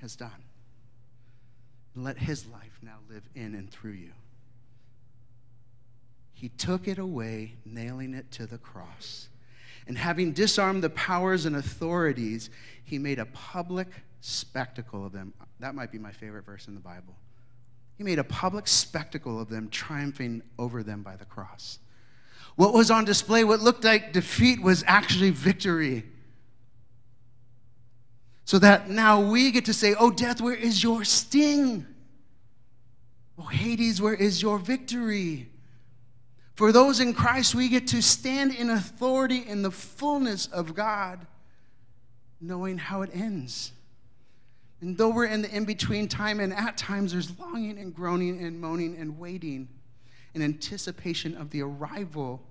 has 0.00 0.14
done. 0.14 0.44
Let 1.96 2.18
his 2.18 2.46
life 2.46 2.78
now 2.82 2.98
live 3.08 3.22
in 3.34 3.54
and 3.54 3.70
through 3.70 3.92
you. 3.92 4.12
He 6.38 6.50
took 6.50 6.86
it 6.86 6.98
away, 6.98 7.56
nailing 7.64 8.14
it 8.14 8.30
to 8.30 8.46
the 8.46 8.58
cross. 8.58 9.28
And 9.88 9.98
having 9.98 10.30
disarmed 10.30 10.84
the 10.84 10.90
powers 10.90 11.46
and 11.46 11.56
authorities, 11.56 12.48
he 12.84 12.96
made 12.96 13.18
a 13.18 13.24
public 13.24 13.88
spectacle 14.20 15.04
of 15.04 15.10
them. 15.10 15.34
That 15.58 15.74
might 15.74 15.90
be 15.90 15.98
my 15.98 16.12
favorite 16.12 16.46
verse 16.46 16.68
in 16.68 16.74
the 16.76 16.80
Bible. 16.80 17.16
He 17.96 18.04
made 18.04 18.20
a 18.20 18.24
public 18.24 18.68
spectacle 18.68 19.40
of 19.40 19.48
them, 19.48 19.68
triumphing 19.68 20.42
over 20.60 20.84
them 20.84 21.02
by 21.02 21.16
the 21.16 21.24
cross. 21.24 21.80
What 22.54 22.72
was 22.72 22.88
on 22.88 23.04
display, 23.04 23.42
what 23.42 23.58
looked 23.58 23.82
like 23.82 24.12
defeat, 24.12 24.62
was 24.62 24.84
actually 24.86 25.30
victory. 25.30 26.04
So 28.44 28.60
that 28.60 28.88
now 28.88 29.20
we 29.20 29.50
get 29.50 29.64
to 29.64 29.74
say, 29.74 29.96
Oh, 29.98 30.12
death, 30.12 30.40
where 30.40 30.54
is 30.54 30.84
your 30.84 31.02
sting? 31.02 31.84
Oh, 33.36 33.46
Hades, 33.46 34.00
where 34.00 34.14
is 34.14 34.40
your 34.40 34.60
victory? 34.60 35.48
For 36.58 36.72
those 36.72 36.98
in 36.98 37.14
Christ, 37.14 37.54
we 37.54 37.68
get 37.68 37.86
to 37.86 38.02
stand 38.02 38.52
in 38.52 38.68
authority 38.68 39.44
in 39.46 39.62
the 39.62 39.70
fullness 39.70 40.48
of 40.48 40.74
God, 40.74 41.24
knowing 42.40 42.78
how 42.78 43.02
it 43.02 43.10
ends. 43.14 43.70
And 44.80 44.98
though 44.98 45.10
we're 45.10 45.26
in 45.26 45.42
the 45.42 45.54
in 45.54 45.66
between 45.66 46.08
time, 46.08 46.40
and 46.40 46.52
at 46.52 46.76
times 46.76 47.12
there's 47.12 47.38
longing 47.38 47.78
and 47.78 47.94
groaning 47.94 48.44
and 48.44 48.60
moaning 48.60 48.96
and 48.96 49.20
waiting 49.20 49.68
in 50.34 50.42
anticipation 50.42 51.36
of 51.36 51.50
the 51.50 51.62
arrival, 51.62 52.42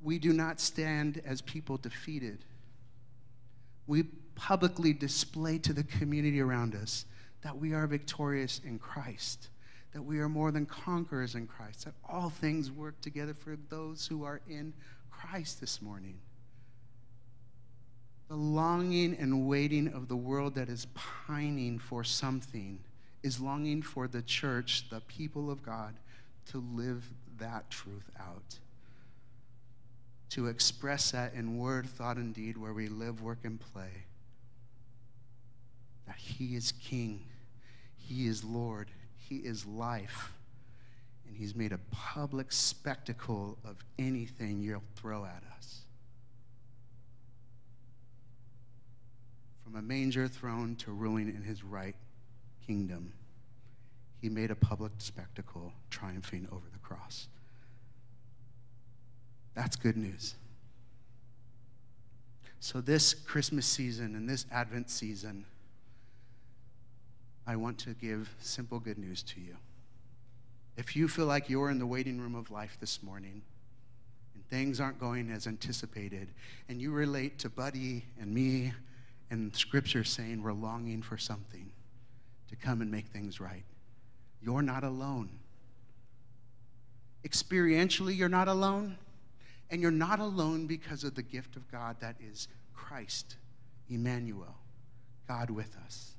we 0.00 0.20
do 0.20 0.32
not 0.32 0.60
stand 0.60 1.20
as 1.26 1.42
people 1.42 1.76
defeated. 1.76 2.44
We 3.88 4.04
publicly 4.36 4.92
display 4.92 5.58
to 5.58 5.72
the 5.72 5.82
community 5.82 6.40
around 6.40 6.76
us 6.76 7.04
that 7.42 7.58
we 7.58 7.72
are 7.72 7.88
victorious 7.88 8.60
in 8.64 8.78
Christ, 8.78 9.48
that 9.96 10.02
we 10.02 10.18
are 10.18 10.28
more 10.28 10.50
than 10.50 10.66
conquerors 10.66 11.34
in 11.34 11.46
Christ, 11.46 11.86
that 11.86 11.94
all 12.06 12.28
things 12.28 12.70
work 12.70 13.00
together 13.00 13.32
for 13.32 13.56
those 13.70 14.06
who 14.06 14.24
are 14.24 14.42
in 14.46 14.74
Christ 15.10 15.58
this 15.58 15.80
morning 15.80 16.18
the 18.28 18.36
longing 18.36 19.16
and 19.18 19.46
waiting 19.46 19.88
of 19.88 20.08
the 20.08 20.16
world 20.16 20.56
that 20.56 20.68
is 20.68 20.86
pining 20.94 21.78
for 21.78 22.04
something 22.04 22.78
is 23.22 23.40
longing 23.40 23.80
for 23.80 24.06
the 24.06 24.20
church, 24.20 24.90
the 24.90 25.00
people 25.00 25.50
of 25.50 25.62
God, 25.62 25.94
to 26.50 26.62
live 26.74 27.08
that 27.38 27.70
truth 27.70 28.10
out. 28.20 28.58
To 30.30 30.48
express 30.48 31.12
that 31.12 31.32
in 31.32 31.56
word, 31.56 31.86
thought, 31.86 32.16
and 32.16 32.34
deed, 32.34 32.58
where 32.58 32.74
we 32.74 32.88
live, 32.88 33.22
work, 33.22 33.38
and 33.44 33.58
play. 33.58 34.04
That 36.06 36.16
He 36.16 36.54
is 36.56 36.72
King, 36.72 37.24
He 37.96 38.26
is 38.26 38.44
Lord, 38.44 38.90
He 39.28 39.36
is 39.36 39.66
life, 39.66 40.32
and 41.26 41.36
He's 41.36 41.54
made 41.54 41.72
a 41.72 41.80
public 41.90 42.52
spectacle 42.52 43.58
of 43.64 43.76
anything 43.98 44.62
you'll 44.62 44.82
throw 44.96 45.24
at 45.24 45.42
us. 45.56 45.86
from 49.66 49.74
a 49.74 49.82
manger 49.82 50.28
throne 50.28 50.76
to 50.76 50.92
ruling 50.92 51.28
in 51.28 51.42
his 51.42 51.64
right 51.64 51.96
kingdom. 52.64 53.12
He 54.22 54.28
made 54.28 54.52
a 54.52 54.54
public 54.54 54.92
spectacle, 54.98 55.72
triumphing 55.90 56.46
over 56.52 56.66
the 56.72 56.78
cross. 56.78 57.26
That's 59.54 59.74
good 59.74 59.96
news. 59.96 60.36
So, 62.60 62.80
this 62.80 63.12
Christmas 63.12 63.66
season 63.66 64.14
and 64.14 64.28
this 64.28 64.46
Advent 64.52 64.88
season, 64.88 65.46
I 67.46 67.56
want 67.56 67.78
to 67.78 67.94
give 67.94 68.34
simple 68.40 68.80
good 68.80 68.98
news 68.98 69.22
to 69.22 69.40
you. 69.40 69.56
If 70.76 70.96
you 70.96 71.08
feel 71.08 71.26
like 71.26 71.48
you're 71.48 71.70
in 71.70 71.78
the 71.78 71.86
waiting 71.86 72.20
room 72.20 72.34
of 72.34 72.50
life 72.50 72.76
this 72.80 73.02
morning 73.02 73.42
and 74.34 74.46
things 74.48 74.80
aren't 74.80 74.98
going 74.98 75.30
as 75.30 75.46
anticipated, 75.46 76.28
and 76.68 76.80
you 76.80 76.90
relate 76.90 77.38
to 77.38 77.48
Buddy 77.48 78.04
and 78.20 78.34
me 78.34 78.72
and 79.30 79.54
scripture 79.54 80.04
saying 80.04 80.42
we're 80.42 80.52
longing 80.52 81.02
for 81.02 81.16
something 81.16 81.70
to 82.48 82.56
come 82.56 82.82
and 82.82 82.90
make 82.90 83.06
things 83.06 83.40
right. 83.40 83.64
You're 84.42 84.62
not 84.62 84.84
alone. 84.84 85.30
Experientially, 87.26 88.16
you're 88.16 88.28
not 88.28 88.48
alone. 88.48 88.98
And 89.70 89.82
you're 89.82 89.90
not 89.90 90.20
alone 90.20 90.66
because 90.66 91.02
of 91.02 91.14
the 91.14 91.22
gift 91.22 91.56
of 91.56 91.70
God 91.72 91.96
that 92.00 92.16
is 92.20 92.46
Christ, 92.72 93.36
Emmanuel, 93.88 94.54
God 95.26 95.50
with 95.50 95.76
us. 95.84 96.15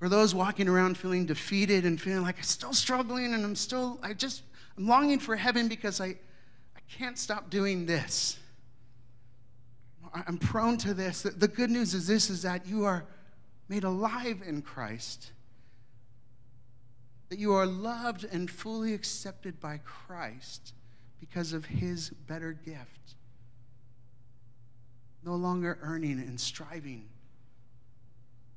For 0.00 0.08
those 0.08 0.34
walking 0.34 0.66
around 0.66 0.96
feeling 0.96 1.26
defeated 1.26 1.84
and 1.84 2.00
feeling 2.00 2.22
like 2.22 2.38
I'm 2.38 2.42
still 2.42 2.72
struggling 2.72 3.34
and 3.34 3.44
I'm 3.44 3.54
still, 3.54 4.00
I 4.02 4.14
just, 4.14 4.42
I'm 4.78 4.88
longing 4.88 5.18
for 5.18 5.36
heaven 5.36 5.68
because 5.68 6.00
I, 6.00 6.06
I 6.06 6.80
can't 6.88 7.18
stop 7.18 7.50
doing 7.50 7.84
this. 7.84 8.38
I'm 10.14 10.38
prone 10.38 10.78
to 10.78 10.94
this. 10.94 11.22
The 11.22 11.46
good 11.46 11.70
news 11.70 11.92
is 11.92 12.06
this 12.06 12.30
is 12.30 12.42
that 12.42 12.66
you 12.66 12.84
are 12.86 13.04
made 13.68 13.84
alive 13.84 14.40
in 14.44 14.62
Christ. 14.62 15.32
That 17.28 17.38
you 17.38 17.52
are 17.52 17.66
loved 17.66 18.24
and 18.24 18.50
fully 18.50 18.94
accepted 18.94 19.60
by 19.60 19.80
Christ 19.84 20.72
because 21.20 21.52
of 21.52 21.66
his 21.66 22.08
better 22.08 22.52
gift. 22.54 23.16
No 25.22 25.34
longer 25.34 25.78
earning 25.82 26.18
and 26.18 26.40
striving. 26.40 27.10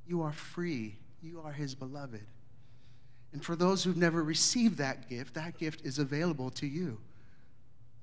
You 0.08 0.22
are 0.22 0.32
free. 0.32 0.96
You 1.24 1.40
are 1.44 1.52
his 1.52 1.74
beloved. 1.74 2.26
And 3.32 3.42
for 3.42 3.56
those 3.56 3.82
who've 3.82 3.96
never 3.96 4.22
received 4.22 4.78
that 4.78 5.08
gift, 5.08 5.34
that 5.34 5.58
gift 5.58 5.84
is 5.84 5.98
available 5.98 6.50
to 6.50 6.66
you. 6.66 6.98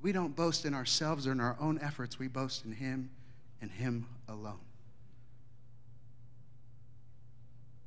We 0.01 0.11
don't 0.11 0.35
boast 0.35 0.65
in 0.65 0.73
ourselves 0.73 1.27
or 1.27 1.31
in 1.31 1.39
our 1.39 1.55
own 1.59 1.79
efforts, 1.81 2.17
we 2.17 2.27
boast 2.27 2.65
in 2.65 2.71
him 2.73 3.11
and 3.61 3.69
Him 3.71 4.07
alone. 4.27 4.59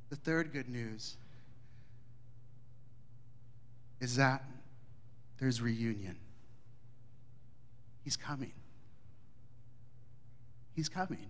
The 0.09 0.15
third 0.15 0.53
good 0.53 0.69
news 0.69 1.17
is 3.99 4.15
that 4.15 4.43
there's 5.37 5.61
reunion. 5.61 6.15
He's 8.03 8.15
coming. 8.15 8.53
He's 10.73 10.87
coming. 10.87 11.29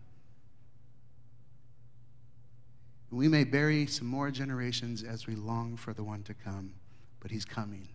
We 3.16 3.30
may 3.30 3.46
bury 3.46 3.88
some 3.88 4.08
more 4.08 4.30
generations 4.30 5.02
as 5.02 5.26
we 5.26 5.36
long 5.36 5.78
for 5.78 5.94
the 5.94 6.04
one 6.04 6.24
to 6.24 6.34
come, 6.34 6.74
but 7.22 7.32
he's 7.32 7.46
coming. 7.46 7.88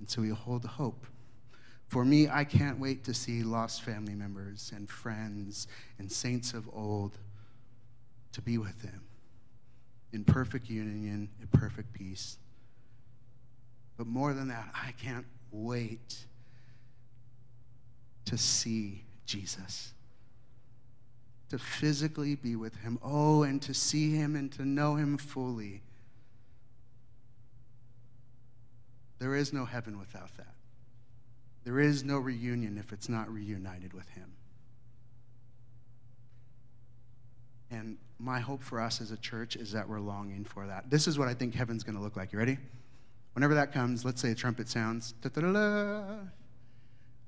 And 0.00 0.10
so 0.10 0.22
we 0.22 0.30
hold 0.30 0.64
hope. 0.64 1.06
For 1.86 2.04
me, 2.04 2.28
I 2.28 2.42
can't 2.42 2.80
wait 2.80 3.04
to 3.04 3.14
see 3.14 3.44
lost 3.44 3.82
family 3.82 4.14
members 4.14 4.72
and 4.74 4.90
friends 4.90 5.68
and 6.00 6.10
saints 6.10 6.52
of 6.52 6.68
old 6.72 7.16
to 8.32 8.42
be 8.42 8.58
with 8.58 8.82
them 8.82 9.02
in 10.12 10.24
perfect 10.24 10.68
union, 10.68 11.28
in 11.40 11.46
perfect 11.56 11.92
peace. 11.92 12.38
But 13.96 14.08
more 14.08 14.32
than 14.32 14.48
that, 14.48 14.68
I 14.74 14.92
can't 15.00 15.26
wait 15.52 16.16
to 18.24 18.36
see 18.36 19.04
Jesus, 19.26 19.92
to 21.52 21.58
physically 21.58 22.34
be 22.34 22.56
with 22.56 22.76
him. 22.76 22.98
Oh, 23.02 23.42
and 23.42 23.60
to 23.62 23.74
see 23.74 24.14
him 24.16 24.34
and 24.36 24.50
to 24.52 24.64
know 24.64 24.96
him 24.96 25.18
fully. 25.18 25.82
There 29.18 29.36
is 29.36 29.52
no 29.52 29.64
heaven 29.64 29.98
without 29.98 30.36
that. 30.38 30.54
There 31.64 31.78
is 31.78 32.02
no 32.02 32.18
reunion 32.18 32.76
if 32.76 32.92
it's 32.92 33.08
not 33.08 33.32
reunited 33.32 33.92
with 33.92 34.08
Him. 34.08 34.32
And 37.70 37.98
my 38.18 38.40
hope 38.40 38.62
for 38.62 38.80
us 38.80 39.00
as 39.00 39.12
a 39.12 39.16
church 39.16 39.54
is 39.54 39.70
that 39.72 39.88
we're 39.88 40.00
longing 40.00 40.44
for 40.44 40.66
that. 40.66 40.90
This 40.90 41.06
is 41.06 41.18
what 41.18 41.28
I 41.28 41.34
think 41.34 41.54
heaven's 41.54 41.84
going 41.84 41.96
to 41.96 42.02
look 42.02 42.16
like. 42.16 42.32
You 42.32 42.38
ready? 42.40 42.58
Whenever 43.34 43.54
that 43.54 43.72
comes, 43.72 44.04
let's 44.04 44.20
say 44.20 44.32
a 44.32 44.34
trumpet 44.34 44.68
sounds. 44.68 45.14
I 45.24 46.18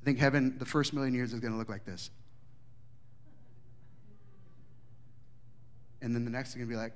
think 0.04 0.18
heaven, 0.18 0.56
the 0.58 0.66
first 0.66 0.92
million 0.92 1.14
years, 1.14 1.32
is 1.32 1.40
going 1.40 1.52
to 1.52 1.58
look 1.58 1.70
like 1.70 1.84
this. 1.84 2.10
And 6.04 6.14
then 6.14 6.26
the 6.26 6.30
next 6.30 6.50
is 6.50 6.56
going 6.56 6.68
to 6.68 6.70
be 6.70 6.76
like, 6.76 6.92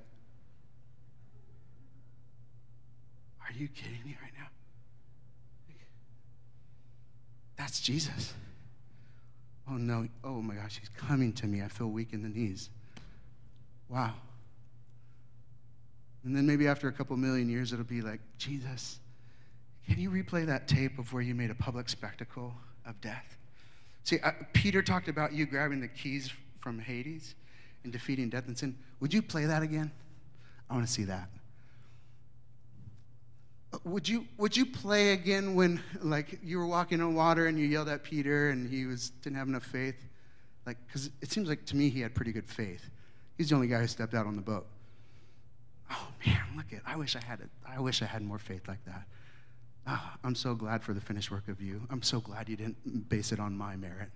Are 3.41 3.53
you 3.57 3.67
kidding 3.67 4.03
me 4.05 4.15
right 4.21 4.31
now? 4.37 4.45
That's 7.57 7.79
Jesus. 7.81 8.35
Oh 9.67 9.73
no, 9.73 10.07
oh 10.23 10.43
my 10.43 10.53
gosh, 10.53 10.77
he's 10.79 10.89
coming 10.89 11.33
to 11.33 11.47
me. 11.47 11.63
I 11.63 11.67
feel 11.69 11.87
weak 11.87 12.13
in 12.13 12.21
the 12.21 12.29
knees. 12.29 12.69
Wow. 13.89 14.13
And 16.23 16.35
then 16.35 16.45
maybe 16.45 16.67
after 16.67 16.87
a 16.87 16.91
couple 16.91 17.17
million 17.17 17.49
years, 17.49 17.73
it'll 17.73 17.85
be 17.85 18.01
like, 18.01 18.19
Jesus, 18.37 18.99
can 19.87 19.99
you 19.99 20.11
replay 20.11 20.45
that 20.45 20.67
tape 20.67 20.99
of 20.99 21.11
where 21.13 21.23
you 21.23 21.33
made 21.33 21.49
a 21.49 21.55
public 21.55 21.89
spectacle 21.89 22.53
of 22.85 23.01
death? 23.01 23.37
See, 24.03 24.19
uh, 24.19 24.33
Peter 24.53 24.83
talked 24.83 25.07
about 25.07 25.33
you 25.33 25.47
grabbing 25.47 25.81
the 25.81 25.87
keys 25.87 26.31
from 26.59 26.77
Hades 26.77 27.33
and 27.83 27.93
defeating 27.93 28.29
death 28.29 28.47
and 28.47 28.57
sin. 28.57 28.77
Would 28.99 29.13
you 29.13 29.21
play 29.21 29.45
that 29.45 29.63
again? 29.63 29.91
I 30.69 30.73
want 30.73 30.85
to 30.85 30.91
see 30.91 31.05
that. 31.05 31.29
Uh, 33.73 33.77
would 33.83 34.07
you, 34.07 34.27
would 34.37 34.57
you 34.57 34.65
play 34.65 35.13
again 35.13 35.55
when, 35.55 35.81
like, 36.01 36.39
you 36.43 36.57
were 36.57 36.65
walking 36.65 37.01
on 37.01 37.15
water 37.15 37.47
and 37.47 37.57
you 37.57 37.65
yelled 37.65 37.89
at 37.89 38.03
Peter 38.03 38.49
and 38.49 38.69
he 38.69 38.85
was, 38.85 39.09
didn't 39.21 39.37
have 39.37 39.47
enough 39.47 39.65
faith? 39.65 39.95
Like, 40.65 40.77
because 40.85 41.09
it 41.21 41.31
seems 41.31 41.49
like 41.49 41.65
to 41.65 41.75
me 41.75 41.89
he 41.89 42.01
had 42.01 42.13
pretty 42.13 42.31
good 42.31 42.47
faith. 42.47 42.89
He's 43.37 43.49
the 43.49 43.55
only 43.55 43.67
guy 43.67 43.79
who 43.79 43.87
stepped 43.87 44.13
out 44.13 44.27
on 44.27 44.35
the 44.35 44.41
boat. 44.41 44.67
Oh, 45.91 46.07
man, 46.25 46.41
look 46.55 46.71
at, 46.73 46.81
I 46.85 46.95
wish 46.97 47.15
I 47.15 47.23
had, 47.23 47.39
it. 47.39 47.49
I 47.67 47.79
wish 47.79 48.01
I 48.01 48.05
had 48.05 48.21
more 48.21 48.37
faith 48.37 48.67
like 48.67 48.83
that. 48.85 49.03
Oh, 49.87 50.11
I'm 50.23 50.35
so 50.35 50.53
glad 50.53 50.83
for 50.83 50.93
the 50.93 51.01
finished 51.01 51.31
work 51.31 51.47
of 51.47 51.61
you. 51.61 51.81
I'm 51.89 52.03
so 52.03 52.19
glad 52.19 52.49
you 52.49 52.55
didn't 52.55 53.09
base 53.09 53.31
it 53.31 53.39
on 53.39 53.57
my 53.57 53.75
merit. 53.75 54.11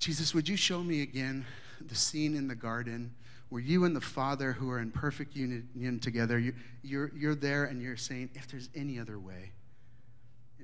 Jesus, 0.00 0.34
would 0.34 0.48
you 0.48 0.56
show 0.56 0.82
me 0.82 1.02
again 1.02 1.44
the 1.86 1.94
scene 1.94 2.34
in 2.34 2.48
the 2.48 2.54
garden 2.54 3.14
where 3.50 3.60
you 3.60 3.84
and 3.84 3.94
the 3.94 4.00
Father, 4.00 4.52
who 4.52 4.70
are 4.70 4.78
in 4.78 4.90
perfect 4.90 5.36
union 5.36 6.00
together, 6.00 6.38
you, 6.38 6.54
you're, 6.82 7.10
you're 7.14 7.34
there 7.34 7.64
and 7.64 7.82
you're 7.82 7.96
saying, 7.96 8.30
if 8.34 8.48
there's 8.48 8.70
any 8.74 8.98
other 8.98 9.18
way, 9.18 9.52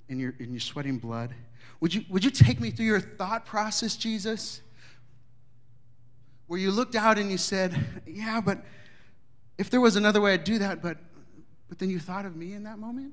and 0.08 0.20
you're, 0.20 0.34
and 0.38 0.52
you're 0.52 0.60
sweating 0.60 0.98
blood, 0.98 1.34
would 1.80 1.92
you, 1.92 2.04
would 2.08 2.24
you 2.24 2.30
take 2.30 2.60
me 2.60 2.70
through 2.70 2.86
your 2.86 3.00
thought 3.00 3.44
process, 3.44 3.96
Jesus? 3.96 4.62
Where 6.46 6.58
you 6.58 6.70
looked 6.70 6.94
out 6.94 7.18
and 7.18 7.30
you 7.30 7.38
said, 7.38 7.76
yeah, 8.06 8.40
but 8.40 8.64
if 9.58 9.68
there 9.68 9.80
was 9.80 9.96
another 9.96 10.20
way, 10.20 10.32
I'd 10.32 10.44
do 10.44 10.58
that, 10.60 10.80
but, 10.80 10.96
but 11.68 11.78
then 11.78 11.90
you 11.90 11.98
thought 11.98 12.24
of 12.24 12.36
me 12.36 12.54
in 12.54 12.62
that 12.62 12.78
moment? 12.78 13.12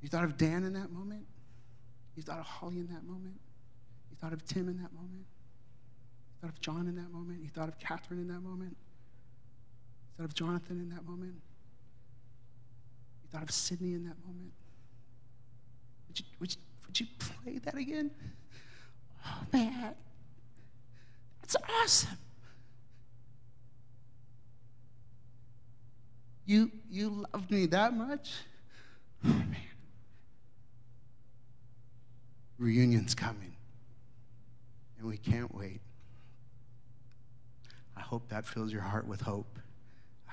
You 0.00 0.08
thought 0.08 0.24
of 0.24 0.38
Dan 0.38 0.62
in 0.62 0.72
that 0.74 0.90
moment? 0.90 1.26
You 2.16 2.22
thought 2.22 2.38
of 2.38 2.46
Holly 2.46 2.78
in 2.78 2.88
that 2.88 3.04
moment? 3.04 3.38
You 4.10 4.16
thought 4.20 4.32
of 4.32 4.44
Tim 4.44 4.68
in 4.68 4.78
that 4.78 4.92
moment? 4.92 5.26
You 6.32 6.40
thought 6.40 6.50
of 6.50 6.60
John 6.60 6.88
in 6.88 6.96
that 6.96 7.12
moment? 7.12 7.42
You 7.42 7.50
thought 7.50 7.68
of 7.68 7.78
Catherine 7.78 8.20
in 8.20 8.28
that 8.28 8.40
moment? 8.40 8.74
You 8.74 10.16
thought 10.16 10.24
of 10.24 10.34
Jonathan 10.34 10.80
in 10.80 10.88
that 10.90 11.04
moment? 11.06 11.34
You 13.22 13.28
thought 13.30 13.42
of 13.42 13.50
Sydney 13.50 13.92
in 13.92 14.04
that 14.04 14.16
moment? 14.26 14.52
Would 16.08 16.20
you, 16.20 16.26
would 16.40 16.54
you, 16.54 16.60
would 16.86 17.00
you 17.00 17.06
play 17.18 17.58
that 17.58 17.74
again? 17.74 18.10
Oh, 19.26 19.42
man. 19.52 19.94
That's 21.42 21.56
awesome. 21.82 22.18
You, 26.46 26.70
you 26.88 27.26
loved 27.34 27.50
me 27.50 27.66
that 27.66 27.92
much? 27.92 28.32
Oh, 29.24 29.28
man. 29.28 29.56
Reunion's 32.58 33.14
coming, 33.14 33.54
and 34.98 35.06
we 35.06 35.18
can't 35.18 35.54
wait. 35.54 35.80
I 37.96 38.00
hope 38.00 38.28
that 38.28 38.46
fills 38.46 38.72
your 38.72 38.82
heart 38.82 39.06
with 39.06 39.22
hope. 39.22 39.58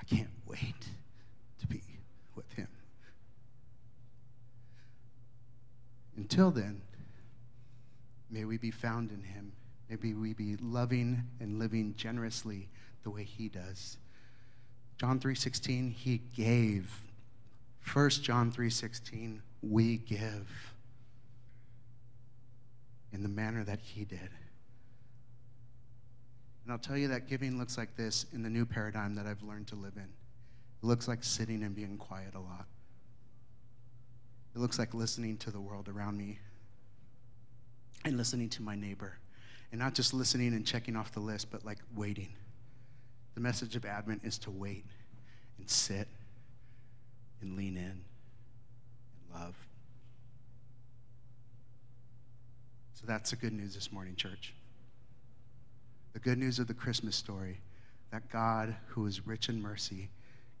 I 0.00 0.04
can't 0.04 0.30
wait 0.46 0.88
to 1.60 1.66
be 1.66 1.82
with 2.34 2.50
Him. 2.52 2.68
Until 6.16 6.50
then, 6.50 6.82
may 8.30 8.44
we 8.44 8.56
be 8.56 8.70
found 8.70 9.10
in 9.10 9.22
Him. 9.22 9.52
Maybe 9.90 10.14
we 10.14 10.32
be 10.32 10.56
loving 10.56 11.24
and 11.40 11.58
living 11.58 11.94
generously 11.96 12.68
the 13.02 13.10
way 13.10 13.24
He 13.24 13.48
does. 13.48 13.98
John 14.98 15.20
3:16, 15.20 15.92
He 15.92 16.18
gave. 16.34 17.02
First 17.80 18.22
John 18.22 18.50
3:16, 18.50 19.42
we 19.62 19.98
give 19.98 20.73
in 23.14 23.22
the 23.22 23.28
manner 23.28 23.64
that 23.64 23.80
he 23.80 24.04
did. 24.04 24.30
And 26.64 26.72
I'll 26.72 26.78
tell 26.78 26.96
you 26.96 27.08
that 27.08 27.28
giving 27.28 27.58
looks 27.58 27.78
like 27.78 27.96
this 27.96 28.26
in 28.32 28.42
the 28.42 28.50
new 28.50 28.66
paradigm 28.66 29.14
that 29.14 29.26
I've 29.26 29.42
learned 29.42 29.68
to 29.68 29.76
live 29.76 29.92
in. 29.96 30.02
It 30.02 30.86
looks 30.86 31.06
like 31.06 31.22
sitting 31.22 31.62
and 31.62 31.74
being 31.74 31.96
quiet 31.96 32.34
a 32.34 32.40
lot. 32.40 32.66
It 34.54 34.58
looks 34.58 34.78
like 34.78 34.94
listening 34.94 35.36
to 35.38 35.50
the 35.50 35.60
world 35.60 35.88
around 35.88 36.16
me 36.16 36.38
and 38.04 38.16
listening 38.16 38.48
to 38.50 38.62
my 38.62 38.74
neighbor. 38.74 39.18
And 39.72 39.80
not 39.80 39.94
just 39.94 40.14
listening 40.14 40.54
and 40.54 40.66
checking 40.66 40.96
off 40.96 41.12
the 41.12 41.20
list, 41.20 41.50
but 41.50 41.64
like 41.64 41.78
waiting. 41.94 42.32
The 43.34 43.40
message 43.40 43.76
of 43.76 43.84
Advent 43.84 44.22
is 44.24 44.38
to 44.38 44.50
wait 44.50 44.84
and 45.58 45.68
sit 45.68 46.08
and 47.40 47.56
lean 47.56 47.76
in 47.76 47.82
and 47.82 48.02
love. 49.32 49.63
So 53.04 53.08
that's 53.08 53.32
the 53.32 53.36
good 53.36 53.52
news 53.52 53.74
this 53.74 53.92
morning, 53.92 54.16
church. 54.16 54.54
The 56.14 56.20
good 56.20 56.38
news 56.38 56.58
of 56.58 56.68
the 56.68 56.72
Christmas 56.72 57.14
story 57.14 57.60
that 58.10 58.30
God, 58.30 58.74
who 58.86 59.04
is 59.04 59.26
rich 59.26 59.50
in 59.50 59.60
mercy, 59.60 60.08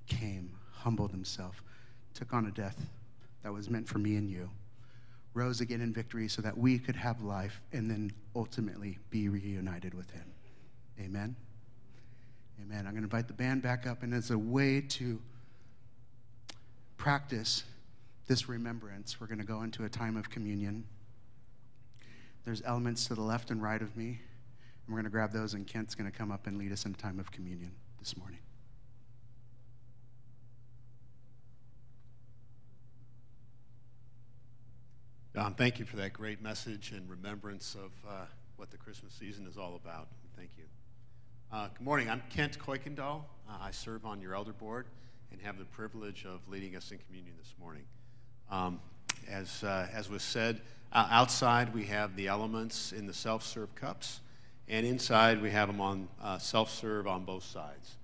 came, 0.08 0.50
humbled 0.70 1.10
himself, 1.10 1.62
took 2.12 2.34
on 2.34 2.44
a 2.44 2.50
death 2.50 2.76
that 3.42 3.50
was 3.50 3.70
meant 3.70 3.88
for 3.88 3.96
me 3.96 4.16
and 4.16 4.28
you, 4.28 4.50
rose 5.32 5.62
again 5.62 5.80
in 5.80 5.94
victory 5.94 6.28
so 6.28 6.42
that 6.42 6.58
we 6.58 6.78
could 6.78 6.96
have 6.96 7.22
life 7.22 7.62
and 7.72 7.90
then 7.90 8.12
ultimately 8.36 8.98
be 9.08 9.30
reunited 9.30 9.94
with 9.94 10.10
him. 10.10 10.30
Amen. 11.00 11.34
Amen. 12.60 12.80
I'm 12.80 12.92
going 12.92 12.96
to 12.96 13.04
invite 13.04 13.26
the 13.26 13.32
band 13.32 13.62
back 13.62 13.86
up, 13.86 14.02
and 14.02 14.12
as 14.12 14.30
a 14.30 14.36
way 14.36 14.82
to 14.82 15.18
practice 16.98 17.64
this 18.26 18.50
remembrance, 18.50 19.18
we're 19.18 19.28
going 19.28 19.38
to 19.38 19.46
go 19.46 19.62
into 19.62 19.84
a 19.84 19.88
time 19.88 20.18
of 20.18 20.28
communion. 20.28 20.84
There's 22.44 22.62
elements 22.64 23.06
to 23.06 23.14
the 23.14 23.22
left 23.22 23.50
and 23.50 23.62
right 23.62 23.80
of 23.80 23.96
me. 23.96 24.20
And 24.86 24.94
we're 24.94 24.96
going 24.96 25.04
to 25.04 25.10
grab 25.10 25.32
those, 25.32 25.54
and 25.54 25.66
Kent's 25.66 25.94
going 25.94 26.10
to 26.10 26.16
come 26.16 26.30
up 26.30 26.46
and 26.46 26.58
lead 26.58 26.72
us 26.72 26.84
in 26.84 26.92
a 26.92 26.96
time 26.96 27.18
of 27.18 27.30
communion 27.32 27.72
this 27.98 28.16
morning. 28.18 28.40
Don, 35.34 35.54
thank 35.54 35.78
you 35.78 35.84
for 35.84 35.96
that 35.96 36.12
great 36.12 36.42
message 36.42 36.92
and 36.92 37.08
remembrance 37.10 37.74
of 37.74 37.90
uh, 38.08 38.26
what 38.56 38.70
the 38.70 38.76
Christmas 38.76 39.12
season 39.14 39.46
is 39.46 39.56
all 39.56 39.74
about. 39.74 40.08
Thank 40.36 40.50
you. 40.56 40.64
Uh, 41.50 41.68
good 41.76 41.84
morning. 41.84 42.08
I'm 42.08 42.22
Kent 42.30 42.58
Kuykendall. 42.58 43.22
Uh, 43.48 43.56
I 43.60 43.70
serve 43.70 44.04
on 44.04 44.20
your 44.20 44.34
elder 44.34 44.52
board 44.52 44.86
and 45.32 45.40
have 45.40 45.58
the 45.58 45.64
privilege 45.64 46.24
of 46.24 46.40
leading 46.46 46.76
us 46.76 46.92
in 46.92 46.98
communion 46.98 47.34
this 47.38 47.54
morning. 47.58 47.82
Um, 48.50 48.80
as, 49.28 49.64
uh, 49.64 49.88
as 49.92 50.08
was 50.08 50.22
said, 50.22 50.60
uh, 50.92 51.08
outside, 51.10 51.74
we 51.74 51.84
have 51.86 52.14
the 52.14 52.28
elements 52.28 52.92
in 52.92 53.06
the 53.06 53.14
self 53.14 53.44
serve 53.44 53.74
cups, 53.74 54.20
and 54.68 54.86
inside, 54.86 55.42
we 55.42 55.50
have 55.50 55.68
them 55.68 55.80
on 55.80 56.08
uh, 56.22 56.38
self 56.38 56.70
serve 56.70 57.06
on 57.06 57.24
both 57.24 57.42
sides. 57.42 57.96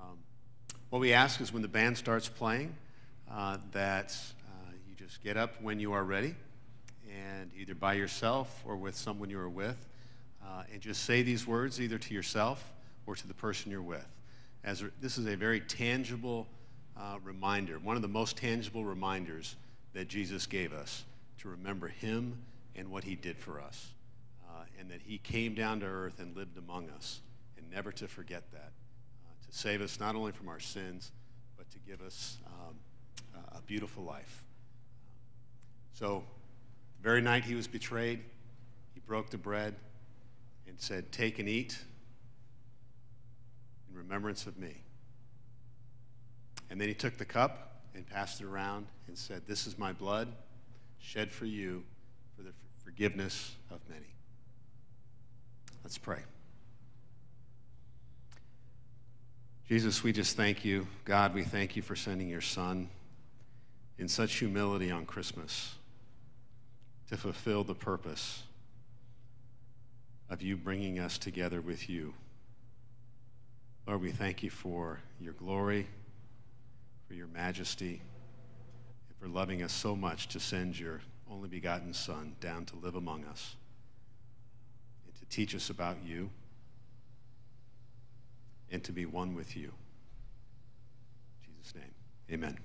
Um, 0.00 0.18
what 0.90 1.00
we 1.00 1.12
ask 1.12 1.40
is 1.40 1.52
when 1.52 1.62
the 1.62 1.68
band 1.68 1.98
starts 1.98 2.28
playing, 2.28 2.74
uh, 3.30 3.58
that 3.72 4.16
uh, 4.46 4.72
you 4.88 4.94
just 4.94 5.22
get 5.22 5.36
up 5.36 5.60
when 5.60 5.80
you 5.80 5.92
are 5.92 6.04
ready, 6.04 6.34
and 7.08 7.50
either 7.58 7.74
by 7.74 7.94
yourself 7.94 8.62
or 8.64 8.76
with 8.76 8.94
someone 8.94 9.28
you 9.28 9.38
are 9.38 9.48
with, 9.48 9.88
uh, 10.44 10.62
and 10.72 10.80
just 10.80 11.04
say 11.04 11.22
these 11.22 11.46
words 11.46 11.80
either 11.80 11.98
to 11.98 12.14
yourself 12.14 12.72
or 13.06 13.16
to 13.16 13.26
the 13.26 13.34
person 13.34 13.70
you're 13.70 13.82
with. 13.82 14.06
As 14.64 14.84
this 15.00 15.18
is 15.18 15.26
a 15.26 15.36
very 15.36 15.60
tangible 15.60 16.46
uh, 16.96 17.18
reminder, 17.24 17.78
one 17.78 17.96
of 17.96 18.02
the 18.02 18.08
most 18.08 18.36
tangible 18.36 18.84
reminders 18.84 19.56
that 19.92 20.08
Jesus 20.08 20.46
gave 20.46 20.72
us 20.72 21.04
to 21.38 21.48
remember 21.48 21.88
him 21.88 22.38
and 22.74 22.90
what 22.90 23.04
he 23.04 23.14
did 23.14 23.36
for 23.36 23.60
us, 23.60 23.92
uh, 24.48 24.64
and 24.78 24.90
that 24.90 25.00
he 25.02 25.18
came 25.18 25.54
down 25.54 25.80
to 25.80 25.86
earth 25.86 26.18
and 26.18 26.36
lived 26.36 26.56
among 26.56 26.88
us, 26.90 27.20
and 27.56 27.70
never 27.70 27.92
to 27.92 28.08
forget 28.08 28.50
that, 28.52 28.72
uh, 29.24 29.46
to 29.46 29.56
save 29.56 29.82
us 29.82 30.00
not 30.00 30.14
only 30.14 30.32
from 30.32 30.48
our 30.48 30.60
sins, 30.60 31.12
but 31.56 31.70
to 31.70 31.78
give 31.78 32.00
us 32.00 32.38
um, 32.46 32.76
a 33.52 33.60
beautiful 33.62 34.02
life. 34.02 34.44
So, 35.92 36.24
the 36.96 37.02
very 37.02 37.20
night 37.20 37.44
he 37.44 37.54
was 37.54 37.68
betrayed, 37.68 38.20
he 38.94 39.00
broke 39.00 39.30
the 39.30 39.38
bread 39.38 39.74
and 40.66 40.80
said, 40.80 41.12
Take 41.12 41.38
and 41.38 41.48
eat 41.48 41.78
in 43.90 43.96
remembrance 43.96 44.46
of 44.46 44.58
me. 44.58 44.82
And 46.70 46.80
then 46.80 46.88
he 46.88 46.94
took 46.94 47.18
the 47.18 47.24
cup 47.24 47.71
and 47.94 48.06
passed 48.06 48.40
it 48.40 48.46
around 48.46 48.86
and 49.06 49.16
said, 49.16 49.42
This 49.46 49.66
is 49.66 49.78
my 49.78 49.92
blood 49.92 50.28
shed 50.98 51.30
for 51.32 51.46
you 51.46 51.82
for 52.36 52.42
the 52.42 52.52
forgiveness 52.84 53.54
of 53.70 53.80
many. 53.88 54.14
Let's 55.82 55.98
pray. 55.98 56.20
Jesus, 59.68 60.02
we 60.02 60.12
just 60.12 60.36
thank 60.36 60.64
you. 60.64 60.86
God, 61.04 61.34
we 61.34 61.42
thank 61.42 61.76
you 61.76 61.82
for 61.82 61.96
sending 61.96 62.28
your 62.28 62.40
Son 62.40 62.88
in 63.98 64.08
such 64.08 64.34
humility 64.34 64.90
on 64.90 65.06
Christmas 65.06 65.74
to 67.08 67.16
fulfill 67.16 67.64
the 67.64 67.74
purpose 67.74 68.42
of 70.28 70.42
you 70.42 70.56
bringing 70.56 70.98
us 70.98 71.18
together 71.18 71.60
with 71.60 71.88
you. 71.88 72.14
Lord, 73.86 74.00
we 74.00 74.12
thank 74.12 74.42
you 74.42 74.50
for 74.50 75.00
your 75.20 75.32
glory, 75.32 75.86
for 77.12 77.18
your 77.18 77.26
majesty 77.26 78.00
and 79.10 79.18
for 79.18 79.28
loving 79.28 79.62
us 79.62 79.70
so 79.70 79.94
much 79.94 80.28
to 80.28 80.40
send 80.40 80.78
your 80.78 81.02
only 81.30 81.46
begotten 81.46 81.92
Son 81.92 82.34
down 82.40 82.64
to 82.64 82.76
live 82.76 82.94
among 82.94 83.26
us 83.26 83.54
and 85.04 85.14
to 85.16 85.26
teach 85.26 85.54
us 85.54 85.68
about 85.68 85.98
you 86.06 86.30
and 88.70 88.82
to 88.84 88.92
be 88.92 89.04
one 89.04 89.34
with 89.34 89.54
you. 89.54 89.74
In 91.44 91.52
Jesus' 91.54 91.74
name, 91.74 91.92
amen. 92.30 92.56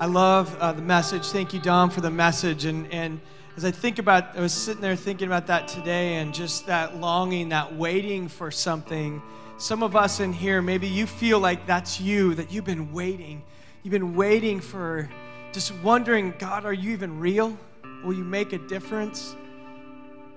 I 0.00 0.06
love 0.06 0.52
uh, 0.58 0.72
the 0.72 0.82
message. 0.82 1.26
Thank 1.26 1.54
you, 1.54 1.60
Dom, 1.60 1.90
for 1.90 2.00
the 2.00 2.10
message. 2.10 2.64
And, 2.64 2.92
and 2.92 3.20
as 3.56 3.64
I 3.64 3.70
think 3.70 4.00
about, 4.00 4.36
I 4.36 4.40
was 4.40 4.52
sitting 4.52 4.82
there 4.82 4.96
thinking 4.96 5.28
about 5.28 5.46
that 5.46 5.68
today 5.68 6.16
and 6.16 6.34
just 6.34 6.66
that 6.66 6.96
longing, 6.96 7.50
that 7.50 7.76
waiting 7.76 8.26
for 8.26 8.50
something. 8.50 9.22
Some 9.58 9.82
of 9.82 9.96
us 9.96 10.20
in 10.20 10.32
here, 10.32 10.62
maybe 10.62 10.86
you 10.86 11.04
feel 11.04 11.40
like 11.40 11.66
that's 11.66 12.00
you, 12.00 12.32
that 12.34 12.52
you've 12.52 12.64
been 12.64 12.92
waiting. 12.92 13.42
You've 13.82 13.90
been 13.90 14.14
waiting 14.14 14.60
for 14.60 15.10
just 15.52 15.74
wondering, 15.82 16.32
God, 16.38 16.64
are 16.64 16.72
you 16.72 16.92
even 16.92 17.18
real? 17.18 17.58
Will 18.04 18.14
you 18.14 18.22
make 18.22 18.52
a 18.52 18.58
difference? 18.58 19.34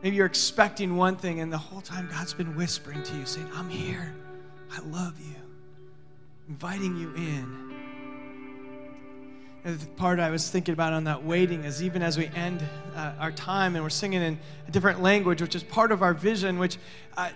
Maybe 0.01 0.15
you're 0.15 0.25
expecting 0.25 0.97
one 0.97 1.17
thing, 1.17 1.39
and 1.39 1.53
the 1.53 1.57
whole 1.59 1.81
time 1.81 2.09
God's 2.11 2.33
been 2.33 2.55
whispering 2.55 3.03
to 3.03 3.15
you, 3.15 3.27
saying, 3.27 3.47
I'm 3.53 3.69
here. 3.69 4.15
I 4.71 4.79
love 4.79 5.19
you. 5.19 5.35
Inviting 6.49 6.97
you 6.97 7.13
in. 7.13 7.71
And 9.63 9.79
the 9.79 9.85
part 9.85 10.19
I 10.19 10.31
was 10.31 10.49
thinking 10.49 10.73
about 10.73 10.93
on 10.93 11.03
that 11.03 11.23
waiting 11.23 11.63
is 11.63 11.83
even 11.83 12.01
as 12.01 12.17
we 12.17 12.25
end 12.29 12.67
uh, 12.95 13.13
our 13.19 13.31
time 13.31 13.75
and 13.75 13.83
we're 13.83 13.91
singing 13.91 14.23
in 14.23 14.39
a 14.67 14.71
different 14.71 15.03
language, 15.03 15.43
which 15.43 15.53
is 15.53 15.61
part 15.61 15.91
of 15.91 16.01
our 16.01 16.15
vision, 16.15 16.57
which 16.57 16.79
uh, 17.15 17.29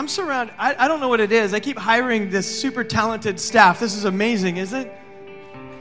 I'm 0.00 0.08
surrounded, 0.08 0.54
I, 0.58 0.86
I 0.86 0.88
don't 0.88 0.98
know 1.00 1.10
what 1.10 1.20
it 1.20 1.30
is. 1.30 1.52
I 1.52 1.60
keep 1.60 1.76
hiring 1.76 2.30
this 2.30 2.46
super 2.58 2.82
talented 2.82 3.38
staff. 3.38 3.78
This 3.80 3.94
is 3.94 4.06
amazing, 4.06 4.56
isn't 4.56 4.86
it? 4.86 4.90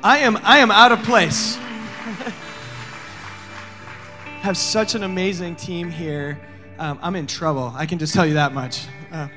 I 0.04 0.18
am, 0.18 0.36
I 0.44 0.58
am 0.58 0.72
out 0.72 0.92
of 0.92 1.02
place. 1.04 1.56
have 4.42 4.58
such 4.58 4.94
an 4.94 5.04
amazing 5.04 5.56
team 5.56 5.90
here. 5.90 6.38
Um, 6.78 7.00
I'm 7.02 7.16
in 7.16 7.28
trouble. 7.28 7.72
I 7.74 7.86
can 7.86 7.98
just 7.98 8.14
tell 8.14 8.26
you 8.26 8.34
that 8.34 8.54
much. 8.54 8.88
Uh, 9.10 9.30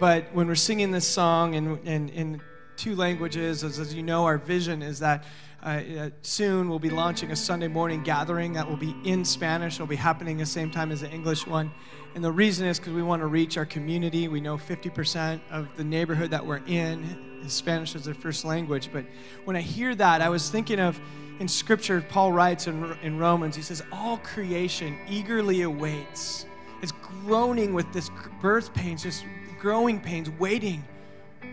but 0.00 0.24
when 0.34 0.48
we're 0.48 0.56
singing 0.56 0.90
this 0.90 1.06
song 1.06 1.54
in, 1.54 1.78
and, 1.86 2.10
and 2.10 2.40
two 2.80 2.96
languages. 2.96 3.62
As, 3.62 3.78
as 3.78 3.92
you 3.92 4.02
know, 4.02 4.24
our 4.24 4.38
vision 4.38 4.80
is 4.80 5.00
that 5.00 5.24
uh, 5.62 5.66
uh, 5.66 6.10
soon 6.22 6.70
we'll 6.70 6.78
be 6.78 6.88
launching 6.88 7.30
a 7.30 7.36
Sunday 7.36 7.68
morning 7.68 8.02
gathering 8.02 8.54
that 8.54 8.66
will 8.66 8.78
be 8.78 8.96
in 9.04 9.22
Spanish. 9.22 9.74
It'll 9.74 9.86
be 9.86 9.96
happening 9.96 10.38
the 10.38 10.46
same 10.46 10.70
time 10.70 10.90
as 10.90 11.02
the 11.02 11.10
English 11.10 11.46
one. 11.46 11.70
And 12.14 12.24
the 12.24 12.32
reason 12.32 12.66
is 12.66 12.78
because 12.78 12.92
we 12.92 13.02
want 13.02 13.22
to 13.22 13.26
reach 13.26 13.56
our 13.56 13.66
community. 13.66 14.26
We 14.26 14.40
know 14.40 14.56
50% 14.56 15.40
of 15.50 15.68
the 15.76 15.84
neighborhood 15.84 16.30
that 16.30 16.44
we're 16.44 16.60
in 16.66 17.40
is 17.44 17.52
Spanish 17.52 17.94
as 17.94 18.04
their 18.04 18.14
first 18.14 18.44
language. 18.44 18.90
But 18.92 19.04
when 19.44 19.54
I 19.56 19.60
hear 19.60 19.94
that, 19.94 20.20
I 20.20 20.28
was 20.28 20.50
thinking 20.50 20.80
of 20.80 21.00
in 21.38 21.48
Scripture, 21.48 22.04
Paul 22.06 22.32
writes 22.32 22.66
in, 22.66 22.96
in 23.02 23.18
Romans, 23.18 23.56
he 23.56 23.62
says, 23.62 23.82
All 23.92 24.18
creation 24.18 24.98
eagerly 25.08 25.62
awaits. 25.62 26.46
It's 26.82 26.92
groaning 26.92 27.74
with 27.74 27.90
this 27.92 28.10
birth 28.42 28.74
pains, 28.74 29.02
just 29.02 29.24
growing 29.58 30.00
pains, 30.00 30.28
waiting 30.30 30.84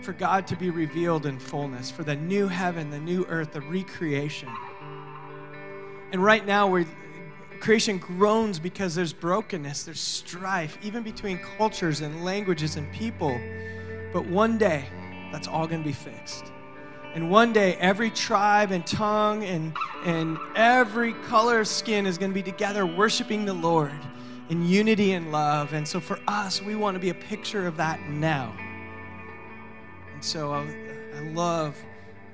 for 0.02 0.14
God 0.14 0.48
to 0.48 0.56
be 0.56 0.70
revealed 0.72 1.26
in 1.26 1.40
fullness, 1.40 1.92
for 1.92 2.04
the 2.04 2.16
new 2.16 2.48
heaven, 2.48 2.90
the 2.90 3.00
new 3.00 3.26
earth, 3.26 3.54
the 3.54 3.62
recreation. 3.62 4.50
And 6.12 6.24
right 6.24 6.46
now, 6.46 6.68
we're, 6.68 6.86
creation 7.58 7.98
groans 7.98 8.60
because 8.60 8.96
there's 8.96 9.14
brokenness, 9.14 9.84
there's 9.84 10.00
strife, 10.00 10.78
even 10.82 11.04
between 11.04 11.40
cultures 11.58 12.02
and 12.02 12.24
languages 12.24 12.76
and 12.76 12.92
people. 12.92 13.40
But 14.14 14.26
one 14.26 14.58
day, 14.58 14.86
that's 15.32 15.48
all 15.48 15.68
going 15.68 15.82
to 15.82 15.88
be 15.88 15.94
fixed. 15.94 16.46
And 17.14 17.30
one 17.30 17.54
day, 17.54 17.76
every 17.76 18.10
tribe 18.10 18.72
and 18.72 18.86
tongue 18.86 19.44
and, 19.44 19.76
and 20.04 20.38
every 20.56 21.14
color 21.14 21.60
of 21.62 21.68
skin 21.68 22.06
is 22.06 22.18
going 22.18 22.32
to 22.32 22.36
be 22.36 22.44
together 22.44 22.86
worshiping 22.86 23.46
the 23.46 23.54
Lord 23.54 24.00
in 24.50 24.66
unity 24.66 25.14
and 25.14 25.32
love. 25.32 25.74
And 25.74 25.88
so, 25.88 26.00
for 26.00 26.20
us, 26.28 26.62
we 26.62 26.76
want 26.76 26.96
to 26.96 27.00
be 27.00 27.10
a 27.10 27.16
picture 27.16 27.68
of 27.68 27.78
that 27.78 28.00
now. 28.10 28.56
And 30.18 30.26
so 30.26 30.52
I, 30.52 30.66
I 31.16 31.20
love 31.34 31.78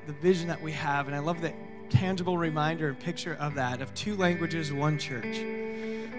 the 0.08 0.14
vision 0.14 0.48
that 0.48 0.62
we 0.62 0.72
have, 0.72 1.08
and 1.08 1.16
I 1.16 1.20
love 1.20 1.42
the 1.42 1.54
tangible 1.94 2.40
reminder 2.40 2.90
and 2.90 3.00
picture 3.00 3.38
of 3.40 3.54
that 3.54 3.80
of 3.80 3.94
two 3.94 4.16
languages, 4.16 4.74
one 4.74 4.98
church. 4.98 5.44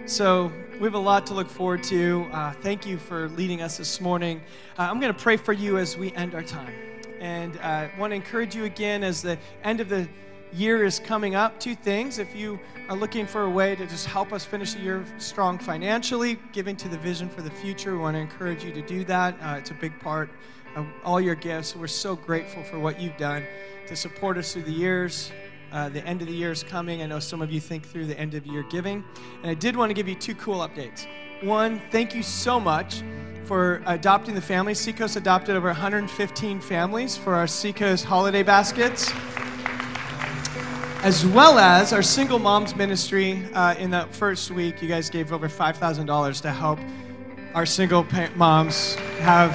So 0.07 0.53
we 0.75 0.85
have 0.85 0.95
a 0.95 0.99
lot 0.99 1.27
to 1.27 1.35
look 1.35 1.51
forward 1.51 1.83
to. 1.85 2.29
Uh, 2.33 2.53
thank 2.53 2.87
you 2.87 2.97
for 2.97 3.29
leading 3.31 3.61
us 3.61 3.77
this 3.77 4.01
morning. 4.01 4.41
Uh, 4.79 4.83
I'm 4.83 5.01
going 5.01 5.12
to 5.12 5.18
pray 5.18 5.37
for 5.37 5.53
you 5.53 5.79
as 5.79 5.97
we 5.97 6.12
end 6.12 6.35
our 6.35 6.45
time. 6.45 6.72
And 7.20 7.59
I 7.61 7.87
uh, 7.87 7.99
want 7.99 8.12
to 8.12 8.14
encourage 8.14 8.55
you 8.55 8.64
again 8.64 9.03
as 9.03 9.20
the 9.20 9.37
end 9.64 9.81
of 9.81 9.89
the 9.89 10.09
year 10.53 10.85
is 10.85 11.01
coming 11.01 11.35
up. 11.35 11.59
Two 11.59 11.75
things. 11.75 12.18
If 12.20 12.37
you 12.37 12.61
are 12.89 12.97
looking 12.97 13.27
for 13.27 13.43
a 13.43 13.51
way 13.51 13.75
to 13.75 13.87
just 13.87 14.07
help 14.07 14.33
us 14.33 14.45
finish 14.45 14.75
the 14.75 14.81
year 14.81 15.05
strong 15.18 15.59
financially, 15.59 16.39
giving 16.53 16.77
to 16.77 16.89
the 16.89 16.99
vision 16.99 17.29
for 17.29 17.43
the 17.43 17.51
future, 17.51 17.95
we 17.95 17.99
want 17.99 18.14
to 18.14 18.20
encourage 18.20 18.62
you 18.62 18.72
to 18.72 18.83
do 18.83 19.05
that. 19.05 19.35
Uh, 19.43 19.57
it's 19.59 19.70
a 19.70 19.75
big 19.75 19.99
part 19.99 20.31
of 20.77 20.87
all 21.05 21.20
your 21.20 21.35
gifts. 21.35 21.75
We're 21.75 21.89
so 21.89 22.14
grateful 22.14 22.62
for 22.62 22.79
what 22.79 23.01
you've 23.01 23.16
done 23.16 23.45
to 23.89 23.97
support 23.97 24.39
us 24.39 24.53
through 24.53 24.62
the 24.62 24.72
years. 24.72 25.33
Uh, 25.73 25.89
the 25.89 26.05
end 26.07 26.21
of 26.23 26.29
the 26.29 26.35
year 26.35 26.53
is 26.53 26.62
coming. 26.62 27.03
I 27.03 27.07
know 27.07 27.19
some 27.19 27.43
of 27.43 27.51
you 27.51 27.61
think 27.61 27.87
through 27.87 28.07
the 28.07 28.19
end 28.19 28.35
of 28.35 28.47
year 28.47 28.65
giving. 28.71 29.05
And 29.43 29.51
I 29.51 29.55
did 29.55 29.77
want 29.77 29.91
to 29.91 29.95
give 29.95 30.09
you 30.09 30.15
two 30.15 30.35
cool 30.35 30.61
updates. 30.61 31.07
One, 31.43 31.81
thank 31.91 32.15
you 32.15 32.23
so 32.23 32.59
much 32.61 33.03
for 33.45 33.83
adopting 33.87 34.35
the 34.35 34.41
family. 34.41 34.75
Seacoast 34.75 35.17
adopted 35.17 35.57
over 35.57 35.69
115 35.69 36.61
families 36.61 37.17
for 37.17 37.35
our 37.35 37.47
Seacoast 37.47 38.05
holiday 38.05 38.43
baskets. 38.43 39.12
As 41.03 41.27
well 41.27 41.59
as 41.59 41.93
our 41.93 42.03
single 42.03 42.39
moms 42.39 42.75
ministry 42.75 43.47
uh, 43.53 43.75
in 43.79 43.91
that 43.91 44.15
first 44.15 44.51
week, 44.51 44.81
you 44.81 44.89
guys 44.89 45.11
gave 45.11 45.33
over 45.33 45.49
$5,000 45.49 46.41
to 46.41 46.51
help 46.51 46.79
our 47.55 47.67
single 47.67 48.07
moms 48.37 48.95
have 49.21 49.55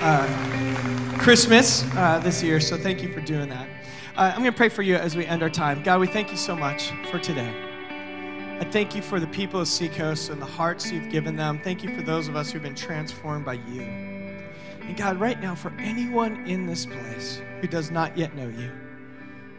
uh, 0.00 1.18
Christmas 1.18 1.84
uh, 1.96 2.20
this 2.20 2.42
year, 2.42 2.60
so 2.60 2.76
thank 2.76 3.02
you 3.02 3.12
for 3.12 3.20
doing 3.20 3.48
that. 3.48 3.75
Uh, 4.16 4.32
I'm 4.34 4.40
going 4.40 4.50
to 4.50 4.56
pray 4.56 4.70
for 4.70 4.80
you 4.80 4.94
as 4.94 5.14
we 5.14 5.26
end 5.26 5.42
our 5.42 5.50
time. 5.50 5.82
God, 5.82 6.00
we 6.00 6.06
thank 6.06 6.30
you 6.30 6.38
so 6.38 6.56
much 6.56 6.90
for 7.10 7.18
today. 7.18 7.54
I 8.58 8.64
thank 8.64 8.96
you 8.96 9.02
for 9.02 9.20
the 9.20 9.26
people 9.26 9.60
of 9.60 9.68
Seacoast 9.68 10.30
and 10.30 10.40
the 10.40 10.46
hearts 10.46 10.90
you've 10.90 11.10
given 11.10 11.36
them. 11.36 11.60
Thank 11.62 11.84
you 11.84 11.94
for 11.94 12.00
those 12.00 12.26
of 12.26 12.34
us 12.34 12.50
who've 12.50 12.62
been 12.62 12.74
transformed 12.74 13.44
by 13.44 13.54
you. 13.54 13.82
And 13.82 14.96
God, 14.96 15.20
right 15.20 15.38
now, 15.38 15.54
for 15.54 15.70
anyone 15.78 16.46
in 16.46 16.64
this 16.64 16.86
place 16.86 17.42
who 17.60 17.66
does 17.66 17.90
not 17.90 18.16
yet 18.16 18.34
know 18.34 18.48
you, 18.48 18.72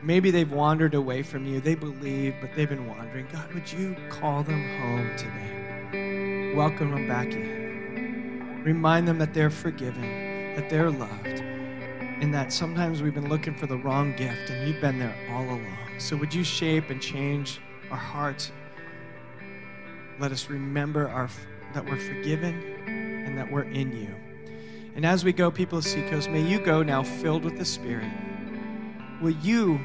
maybe 0.02 0.32
they've 0.32 0.52
wandered 0.52 0.96
away 0.96 1.22
from 1.22 1.46
you, 1.46 1.62
they 1.62 1.76
believe, 1.76 2.34
but 2.42 2.50
they've 2.56 2.68
been 2.68 2.88
wandering. 2.88 3.28
God, 3.32 3.54
would 3.54 3.72
you 3.72 3.96
call 4.10 4.42
them 4.42 4.68
home 4.80 5.16
today? 5.18 6.54
Welcome 6.56 6.90
them 6.90 7.08
back 7.08 7.28
in. 7.28 8.64
Remind 8.64 9.08
them 9.08 9.20
that 9.20 9.36
they're 9.36 9.52
forgiven 9.52 10.56
that 10.56 10.72
they're 10.72 10.90
loved, 10.90 11.44
and 12.22 12.34
that 12.34 12.52
sometimes 12.52 13.02
we've 13.02 13.14
been 13.14 13.30
looking 13.30 13.56
for 13.56 13.68
the 13.68 13.78
wrong 13.78 14.16
gift, 14.16 14.50
and 14.50 14.68
you've 14.68 14.82
been 14.82 14.98
there 14.98 15.16
all 15.32 15.44
along. 15.44 16.00
So, 16.00 16.16
would 16.18 16.34
you 16.34 16.44
shape 16.44 16.90
and 16.90 17.02
change 17.02 17.62
our 17.92 17.98
hearts? 17.98 18.52
Let 20.20 20.32
us 20.32 20.50
remember 20.50 21.08
our, 21.10 21.30
that 21.74 21.86
we're 21.86 22.00
forgiven 22.00 22.56
and 22.88 23.38
that 23.38 23.52
we're 23.52 23.64
in 23.64 23.96
you. 23.96 24.14
And 24.96 25.06
as 25.06 25.24
we 25.24 25.32
go, 25.32 25.52
people 25.52 25.78
of 25.78 25.84
Seacoast, 25.84 26.30
may 26.30 26.42
you 26.42 26.60
go 26.60 26.82
now 26.82 27.04
filled 27.04 27.44
with 27.44 27.58
the 27.58 27.66
Spirit. 27.66 28.12
Will 29.22 29.36
you 29.36 29.80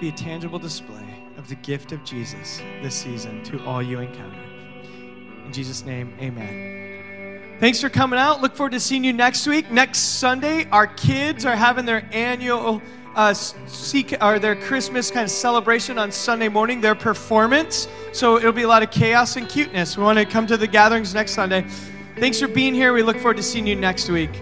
be 0.00 0.08
a 0.08 0.12
tangible 0.12 0.58
display 0.58 1.06
of 1.36 1.48
the 1.48 1.54
gift 1.54 1.92
of 1.92 2.02
Jesus 2.02 2.60
this 2.82 2.96
season 2.96 3.44
to 3.44 3.64
all 3.64 3.80
you 3.80 4.00
encounter? 4.00 4.42
In 5.44 5.52
Jesus' 5.52 5.84
name, 5.84 6.16
amen. 6.20 6.91
Thanks 7.62 7.80
for 7.80 7.88
coming 7.88 8.18
out. 8.18 8.42
Look 8.42 8.56
forward 8.56 8.72
to 8.72 8.80
seeing 8.80 9.04
you 9.04 9.12
next 9.12 9.46
week. 9.46 9.70
Next 9.70 10.00
Sunday, 10.00 10.68
our 10.72 10.88
kids 10.88 11.46
are 11.46 11.54
having 11.54 11.84
their 11.84 12.04
annual 12.10 12.82
uh, 13.14 13.32
seek 13.32 14.20
or 14.20 14.40
their 14.40 14.56
Christmas 14.56 15.12
kind 15.12 15.22
of 15.22 15.30
celebration 15.30 15.96
on 15.96 16.10
Sunday 16.10 16.48
morning, 16.48 16.80
their 16.80 16.96
performance. 16.96 17.86
So 18.12 18.36
it'll 18.36 18.50
be 18.50 18.64
a 18.64 18.68
lot 18.68 18.82
of 18.82 18.90
chaos 18.90 19.36
and 19.36 19.48
cuteness. 19.48 19.96
We 19.96 20.02
want 20.02 20.18
to 20.18 20.24
come 20.24 20.44
to 20.48 20.56
the 20.56 20.66
gatherings 20.66 21.14
next 21.14 21.34
Sunday. 21.34 21.64
Thanks 22.16 22.40
for 22.40 22.48
being 22.48 22.74
here. 22.74 22.92
We 22.92 23.04
look 23.04 23.18
forward 23.18 23.36
to 23.36 23.44
seeing 23.44 23.68
you 23.68 23.76
next 23.76 24.08
week. 24.08 24.32